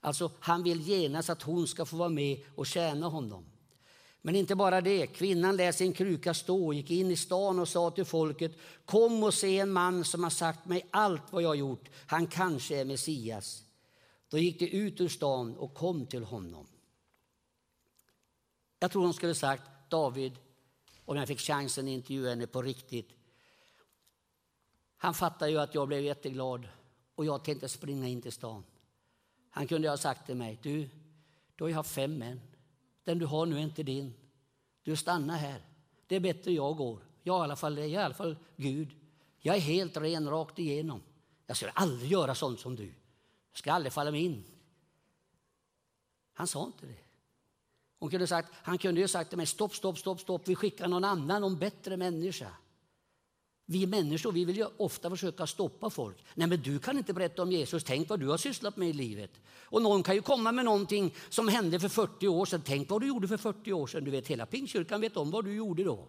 Alltså, 0.00 0.30
han 0.40 0.62
vill 0.62 0.80
genast 0.80 1.30
att 1.30 1.42
hon 1.42 1.66
ska 1.66 1.84
få 1.84 1.96
vara 1.96 2.08
med 2.08 2.40
och 2.54 2.66
tjäna 2.66 3.06
honom. 3.08 3.44
Men 4.22 4.36
inte 4.36 4.54
bara 4.54 4.80
det. 4.80 5.06
Kvinnan 5.06 5.56
lät 5.56 5.76
sin 5.76 5.92
kruka 5.92 6.34
stå, 6.34 6.66
och 6.66 6.74
gick 6.74 6.90
in 6.90 7.10
i 7.10 7.16
stan 7.16 7.58
och 7.58 7.68
sa 7.68 7.90
till 7.90 8.04
folket 8.04 8.52
Kom 8.84 9.22
och 9.22 9.34
se 9.34 9.58
en 9.58 9.72
man 9.72 10.04
som 10.04 10.22
har 10.22 10.30
sagt 10.30 10.66
mig 10.66 10.86
allt 10.90 11.22
vad 11.30 11.42
jag 11.42 11.56
gjort. 11.56 11.88
Han 12.06 12.26
kanske 12.26 12.76
är 12.76 12.84
Messias. 12.84 13.64
Då 14.28 14.38
gick 14.38 14.58
de 14.58 14.66
ut 14.66 15.00
ur 15.00 15.08
stan 15.08 15.56
och 15.56 15.74
kom 15.74 16.06
till 16.06 16.24
honom. 16.24 16.66
Jag 18.78 18.90
tror 18.90 19.02
hon 19.02 19.14
skulle 19.14 19.34
sagt 19.34 19.62
David, 19.88 20.32
om 21.04 21.16
jag 21.16 21.28
fick 21.28 21.40
chansen 21.40 21.84
att 21.84 21.90
intervjua 21.90 22.30
henne 22.30 22.46
på 22.46 22.62
riktigt. 22.62 23.10
Han 24.96 25.14
fattar 25.14 25.48
ju 25.48 25.58
att 25.58 25.74
jag 25.74 25.88
blev 25.88 26.00
jätteglad 26.00 26.68
och 27.14 27.24
jag 27.24 27.44
tänkte 27.44 27.68
springa 27.68 28.08
in 28.08 28.22
till 28.22 28.32
stan. 28.32 28.64
Han 29.50 29.66
kunde 29.66 29.88
ha 29.88 29.96
sagt 29.96 30.26
till 30.26 30.36
mig, 30.36 30.58
du, 30.62 30.88
du 31.56 31.64
har 31.64 31.68
ju 31.68 31.74
haft 31.74 31.90
fem 31.90 32.18
män. 32.18 32.40
Den 33.04 33.18
du 33.18 33.26
har 33.26 33.46
nu 33.46 33.56
är 33.56 33.60
inte 33.60 33.82
din. 33.82 34.14
Du 34.82 34.96
stannar 34.96 35.36
här. 35.36 35.60
Det 36.06 36.16
är 36.16 36.20
bättre 36.20 36.52
jag 36.52 36.76
går. 36.76 36.98
Jag 37.22 37.36
är 37.36 37.40
i 37.40 37.44
alla 37.44 37.56
fall, 37.56 37.78
jag 37.78 37.86
är 37.86 37.90
i 37.90 37.96
alla 37.96 38.14
fall 38.14 38.36
Gud. 38.56 38.88
Jag 39.38 39.56
är 39.56 39.60
helt 39.60 39.96
ren 39.96 40.30
rakt 40.30 40.58
igenom. 40.58 41.02
Jag 41.46 41.56
skulle 41.56 41.72
aldrig 41.72 42.12
göra 42.12 42.34
sånt 42.34 42.60
som 42.60 42.76
du. 42.76 42.86
Jag 43.50 43.58
ska 43.58 43.72
aldrig 43.72 43.92
falla 43.92 44.10
mig 44.10 44.24
in. 44.24 44.44
Han 46.32 46.46
sa 46.46 46.66
inte 46.66 46.86
det. 46.86 46.98
Hon 47.98 48.10
kunde 48.10 48.26
sagt, 48.26 48.48
han 48.62 48.78
kunde 48.78 49.00
ju 49.00 49.08
sagt 49.08 49.30
till 49.30 49.36
mig, 49.36 49.46
stopp, 49.46 49.74
stopp, 49.74 49.98
stopp, 49.98 50.20
stopp, 50.20 50.48
vi 50.48 50.54
skickar 50.54 50.88
någon 50.88 51.04
annan, 51.04 51.40
någon 51.40 51.58
bättre 51.58 51.96
människa. 51.96 52.50
Vi 53.72 53.86
människor 53.86 54.32
vi 54.32 54.44
vill 54.44 54.56
ju 54.56 54.66
ofta 54.76 55.10
försöka 55.10 55.46
stoppa 55.46 55.90
folk. 55.90 56.16
Nej, 56.34 56.46
men 56.48 56.62
du 56.62 56.78
kan 56.78 56.98
inte 56.98 57.12
berätta 57.12 57.42
om 57.42 57.52
Jesus. 57.52 57.84
Tänk 57.84 58.08
vad 58.08 58.20
du 58.20 58.28
har 58.28 58.36
sysslat 58.36 58.76
med 58.76 58.88
i 58.88 58.92
livet. 58.92 59.30
Och 59.62 59.82
någon 59.82 60.02
kan 60.02 60.14
ju 60.14 60.22
komma 60.22 60.52
med 60.52 60.64
någonting 60.64 61.14
som 61.28 61.48
hände 61.48 61.80
för 61.80 61.88
40 61.88 62.28
år 62.28 62.46
sedan. 62.46 62.62
Tänk 62.64 62.90
vad 62.90 63.00
du 63.00 63.06
gjorde 63.06 63.28
för 63.28 63.36
40 63.36 63.72
år 63.72 63.86
sedan. 63.86 64.04
Du 64.04 64.10
vet, 64.10 64.28
hela 64.28 64.46
Pingstkyrkan 64.46 65.00
vet 65.00 65.16
om 65.16 65.30
vad 65.30 65.44
du 65.44 65.54
gjorde 65.54 65.84
då. 65.84 66.08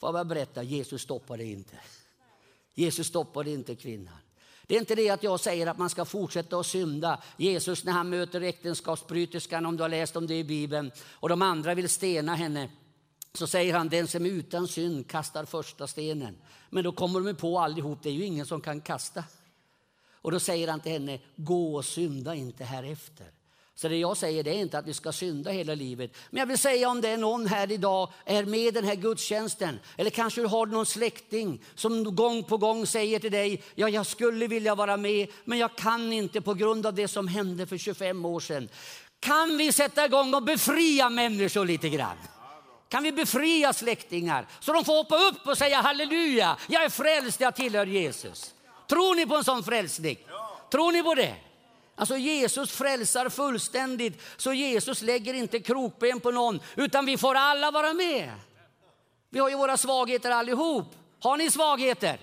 Får 0.00 0.16
jag 0.16 0.26
berätta, 0.26 0.62
Jesus 0.62 1.02
stoppade 1.02 1.44
inte. 1.44 1.76
Jesus 2.74 3.06
stoppade 3.06 3.50
inte 3.50 3.74
kvinnan. 3.74 4.14
Det 4.66 4.74
är 4.74 4.80
inte 4.80 4.94
det 4.94 5.10
att 5.10 5.22
jag 5.22 5.40
säger 5.40 5.66
att 5.66 5.78
man 5.78 5.90
ska 5.90 6.04
fortsätta 6.04 6.60
att 6.60 6.66
synda. 6.66 7.22
Jesus 7.36 7.84
när 7.84 7.92
han 7.92 8.10
möter 8.10 8.40
äktenskapsbryterskan, 8.40 9.66
om 9.66 9.76
du 9.76 9.82
har 9.82 9.88
läst 9.88 10.16
om 10.16 10.26
det 10.26 10.38
i 10.38 10.44
Bibeln, 10.44 10.90
och 11.10 11.28
de 11.28 11.42
andra 11.42 11.74
vill 11.74 11.88
stena 11.88 12.34
henne 12.34 12.70
så 13.32 13.46
säger 13.46 13.74
han 13.74 13.88
den 13.88 14.08
som 14.08 14.26
är 14.26 14.30
utan 14.30 14.68
synd 14.68 15.10
kastar 15.10 15.44
första 15.44 15.86
stenen. 15.86 16.36
Men 16.70 16.84
då 16.84 16.92
kommer 16.92 17.20
de 17.20 17.34
på 17.34 17.58
allihop, 17.58 17.98
det 18.02 18.08
är 18.08 18.12
ju 18.12 18.24
ingen 18.24 18.46
som 18.46 18.60
kan 18.60 18.80
kasta. 18.80 19.24
Och 20.12 20.32
då 20.32 20.40
säger 20.40 20.68
han 20.68 20.80
till 20.80 20.92
henne, 20.92 21.20
gå 21.36 21.76
och 21.76 21.84
synda 21.84 22.34
inte 22.34 22.64
härefter. 22.64 23.26
Så 23.74 23.88
det 23.88 23.96
jag 23.96 24.16
säger 24.16 24.44
det 24.44 24.50
är 24.50 24.60
inte 24.60 24.78
att 24.78 24.86
vi 24.86 24.94
ska 24.94 25.12
synda 25.12 25.50
hela 25.50 25.74
livet. 25.74 26.16
Men 26.30 26.40
jag 26.40 26.46
vill 26.46 26.58
säga 26.58 26.88
om 26.88 27.00
det 27.00 27.08
är 27.08 27.16
någon 27.16 27.46
här 27.46 27.72
idag 27.72 28.12
är 28.24 28.44
med 28.44 28.60
i 28.60 28.70
den 28.70 28.84
här 28.84 28.94
gudstjänsten. 28.94 29.78
Eller 29.96 30.10
kanske 30.10 30.40
du 30.40 30.46
har 30.46 30.66
någon 30.66 30.86
släkting 30.86 31.62
som 31.74 32.16
gång 32.16 32.44
på 32.44 32.56
gång 32.56 32.86
säger 32.86 33.18
till 33.18 33.32
dig, 33.32 33.62
ja 33.74 33.88
jag 33.88 34.06
skulle 34.06 34.46
vilja 34.46 34.74
vara 34.74 34.96
med 34.96 35.28
men 35.44 35.58
jag 35.58 35.76
kan 35.76 36.12
inte 36.12 36.40
på 36.40 36.54
grund 36.54 36.86
av 36.86 36.94
det 36.94 37.08
som 37.08 37.28
hände 37.28 37.66
för 37.66 37.78
25 37.78 38.24
år 38.24 38.40
sedan. 38.40 38.68
Kan 39.20 39.56
vi 39.56 39.72
sätta 39.72 40.04
igång 40.04 40.34
och 40.34 40.42
befria 40.42 41.10
människor 41.10 41.66
lite 41.66 41.88
grann? 41.88 42.16
Kan 42.88 43.02
vi 43.02 43.12
befria 43.12 43.72
släktingar 43.72 44.46
så 44.60 44.72
de 44.72 44.84
får 44.84 44.96
hoppa 44.96 45.16
upp 45.16 45.46
och 45.46 45.58
säga 45.58 45.80
halleluja, 45.80 46.56
jag 46.66 46.84
är 46.84 46.88
frälst, 46.88 47.40
jag 47.40 47.56
tillhör 47.56 47.86
Jesus. 47.86 48.54
Tror 48.86 49.14
ni 49.14 49.26
på 49.26 49.36
en 49.36 49.44
sån 49.44 49.64
frälsning? 49.64 50.18
Tror 50.70 50.92
ni 50.92 51.02
på 51.02 51.14
det? 51.14 51.36
Alltså 51.94 52.16
Jesus 52.16 52.70
frälsar 52.72 53.28
fullständigt, 53.28 54.22
så 54.36 54.52
Jesus 54.52 55.02
lägger 55.02 55.34
inte 55.34 55.60
krokben 55.60 56.20
på 56.20 56.30
någon, 56.30 56.60
utan 56.76 57.06
vi 57.06 57.18
får 57.18 57.34
alla 57.34 57.70
vara 57.70 57.92
med. 57.92 58.32
Vi 59.30 59.38
har 59.38 59.48
ju 59.48 59.56
våra 59.56 59.76
svagheter 59.76 60.30
allihop. 60.30 60.94
Har 61.20 61.36
ni 61.36 61.50
svagheter? 61.50 62.18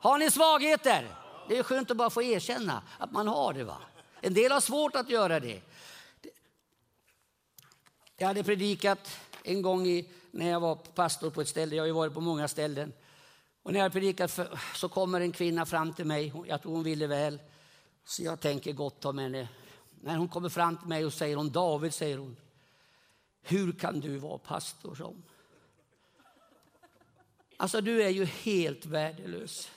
Har 0.00 0.18
ni 0.18 0.30
svagheter? 0.30 1.08
Det 1.48 1.58
är 1.58 1.62
skönt 1.62 1.90
att 1.90 1.96
bara 1.96 2.10
få 2.10 2.22
erkänna 2.22 2.82
att 2.98 3.12
man 3.12 3.28
har 3.28 3.52
det. 3.52 3.64
va? 3.64 3.76
En 4.20 4.34
del 4.34 4.52
har 4.52 4.60
svårt 4.60 4.96
att 4.96 5.10
göra 5.10 5.40
det. 5.40 5.60
Jag 8.16 8.26
hade 8.26 8.44
predikat 8.44 9.18
en 9.44 9.62
gång 9.62 9.86
i, 9.86 10.08
när 10.30 10.50
jag 10.50 10.60
var 10.60 10.74
pastor 10.74 11.30
på 11.30 11.40
ett 11.40 11.48
ställe, 11.48 11.76
jag 11.76 11.82
har 11.82 11.86
ju 11.86 11.92
varit 11.92 12.14
på 12.14 12.20
många 12.20 12.48
ställen. 12.48 12.92
Och 13.62 13.72
när 13.72 13.80
jag 13.80 13.92
predikar 13.92 14.28
för, 14.28 14.60
så 14.74 14.88
kommer 14.88 15.20
en 15.20 15.32
kvinna 15.32 15.66
fram 15.66 15.92
till 15.92 16.04
mig, 16.04 16.32
jag 16.46 16.62
tror 16.62 16.72
hon 16.72 16.82
ville 16.82 17.06
väl, 17.06 17.38
så 18.04 18.22
jag 18.22 18.40
tänker 18.40 18.72
gott 18.72 19.04
om 19.04 19.18
henne. 19.18 19.48
När 20.00 20.16
hon 20.16 20.28
kommer 20.28 20.48
fram 20.48 20.76
till 20.76 20.88
mig 20.88 21.04
och 21.04 21.12
säger 21.12 21.36
hon, 21.36 21.50
David, 21.50 21.94
säger 21.94 22.18
hon, 22.18 22.36
hur 23.42 23.72
kan 23.72 24.00
du 24.00 24.18
vara 24.18 24.38
pastor 24.38 24.94
som? 24.94 25.22
Alltså 27.56 27.80
du 27.80 28.02
är 28.02 28.08
ju 28.08 28.24
helt 28.24 28.86
värdelös. 28.86 29.70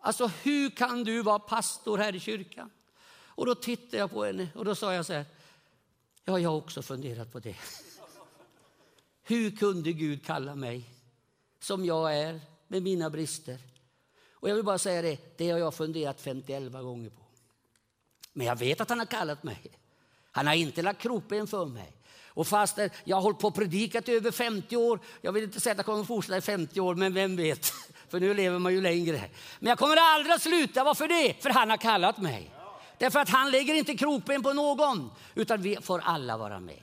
Alltså 0.00 0.26
hur 0.42 0.70
kan 0.70 1.04
du 1.04 1.22
vara 1.22 1.38
pastor 1.38 1.98
här 1.98 2.14
i 2.14 2.20
kyrkan? 2.20 2.70
Och 3.12 3.46
då 3.46 3.54
tittade 3.54 3.96
jag 3.96 4.10
på 4.10 4.24
henne 4.24 4.48
och 4.54 4.64
då 4.64 4.74
sa 4.74 4.94
jag 4.94 5.06
så 5.06 5.12
här, 5.12 5.24
ja 6.24 6.38
jag 6.38 6.50
har 6.50 6.56
också 6.56 6.82
funderat 6.82 7.32
på 7.32 7.38
det. 7.38 7.56
Hur 9.30 9.50
kunde 9.50 9.92
Gud 9.92 10.24
kalla 10.24 10.54
mig 10.54 10.84
som 11.60 11.84
jag 11.84 12.16
är 12.16 12.40
med 12.68 12.82
mina 12.82 13.10
brister? 13.10 13.58
Och 14.32 14.48
jag 14.48 14.54
vill 14.54 14.64
bara 14.64 14.78
säga 14.78 15.02
det, 15.02 15.38
det 15.38 15.50
har 15.50 15.58
jag 15.58 15.74
funderat 15.74 16.20
51 16.20 16.72
gånger 16.72 17.10
på. 17.10 17.22
Men 18.32 18.46
jag 18.46 18.56
vet 18.56 18.80
att 18.80 18.88
han 18.88 18.98
har 18.98 19.06
kallat 19.06 19.42
mig. 19.42 19.78
Han 20.32 20.46
har 20.46 20.54
inte 20.54 20.82
lagt 20.82 21.02
krokben 21.02 21.46
för 21.46 21.66
mig. 21.66 21.92
Och 22.26 22.46
fast 22.46 22.78
jag 23.04 23.16
har 23.16 23.22
hållit 23.22 23.38
på 23.38 23.48
och 23.48 23.54
predikat 23.54 24.08
i 24.08 24.12
över 24.12 24.30
50 24.30 24.76
år, 24.76 25.00
jag 25.20 25.32
vill 25.32 25.44
inte 25.44 25.60
säga 25.60 25.72
att 25.72 25.78
jag 25.78 25.86
kommer 25.86 26.00
att 26.00 26.06
fortsätta 26.06 26.38
i 26.38 26.40
50 26.40 26.80
år, 26.80 26.94
men 26.94 27.14
vem 27.14 27.36
vet? 27.36 27.66
För 28.08 28.20
nu 28.20 28.34
lever 28.34 28.58
man 28.58 28.72
ju 28.72 28.80
längre. 28.80 29.24
Men 29.58 29.68
jag 29.68 29.78
kommer 29.78 29.96
aldrig 29.96 30.34
att 30.34 30.42
sluta, 30.42 30.84
varför 30.84 31.08
det? 31.08 31.42
För 31.42 31.50
han 31.50 31.70
har 31.70 31.76
kallat 31.76 32.18
mig. 32.18 32.50
Därför 32.98 33.20
att 33.20 33.28
han 33.28 33.50
lägger 33.50 33.74
inte 33.74 33.96
krokben 33.96 34.42
på 34.42 34.52
någon, 34.52 35.10
utan 35.34 35.62
vi 35.62 35.76
får 35.76 36.00
alla 36.04 36.36
vara 36.36 36.60
med. 36.60 36.82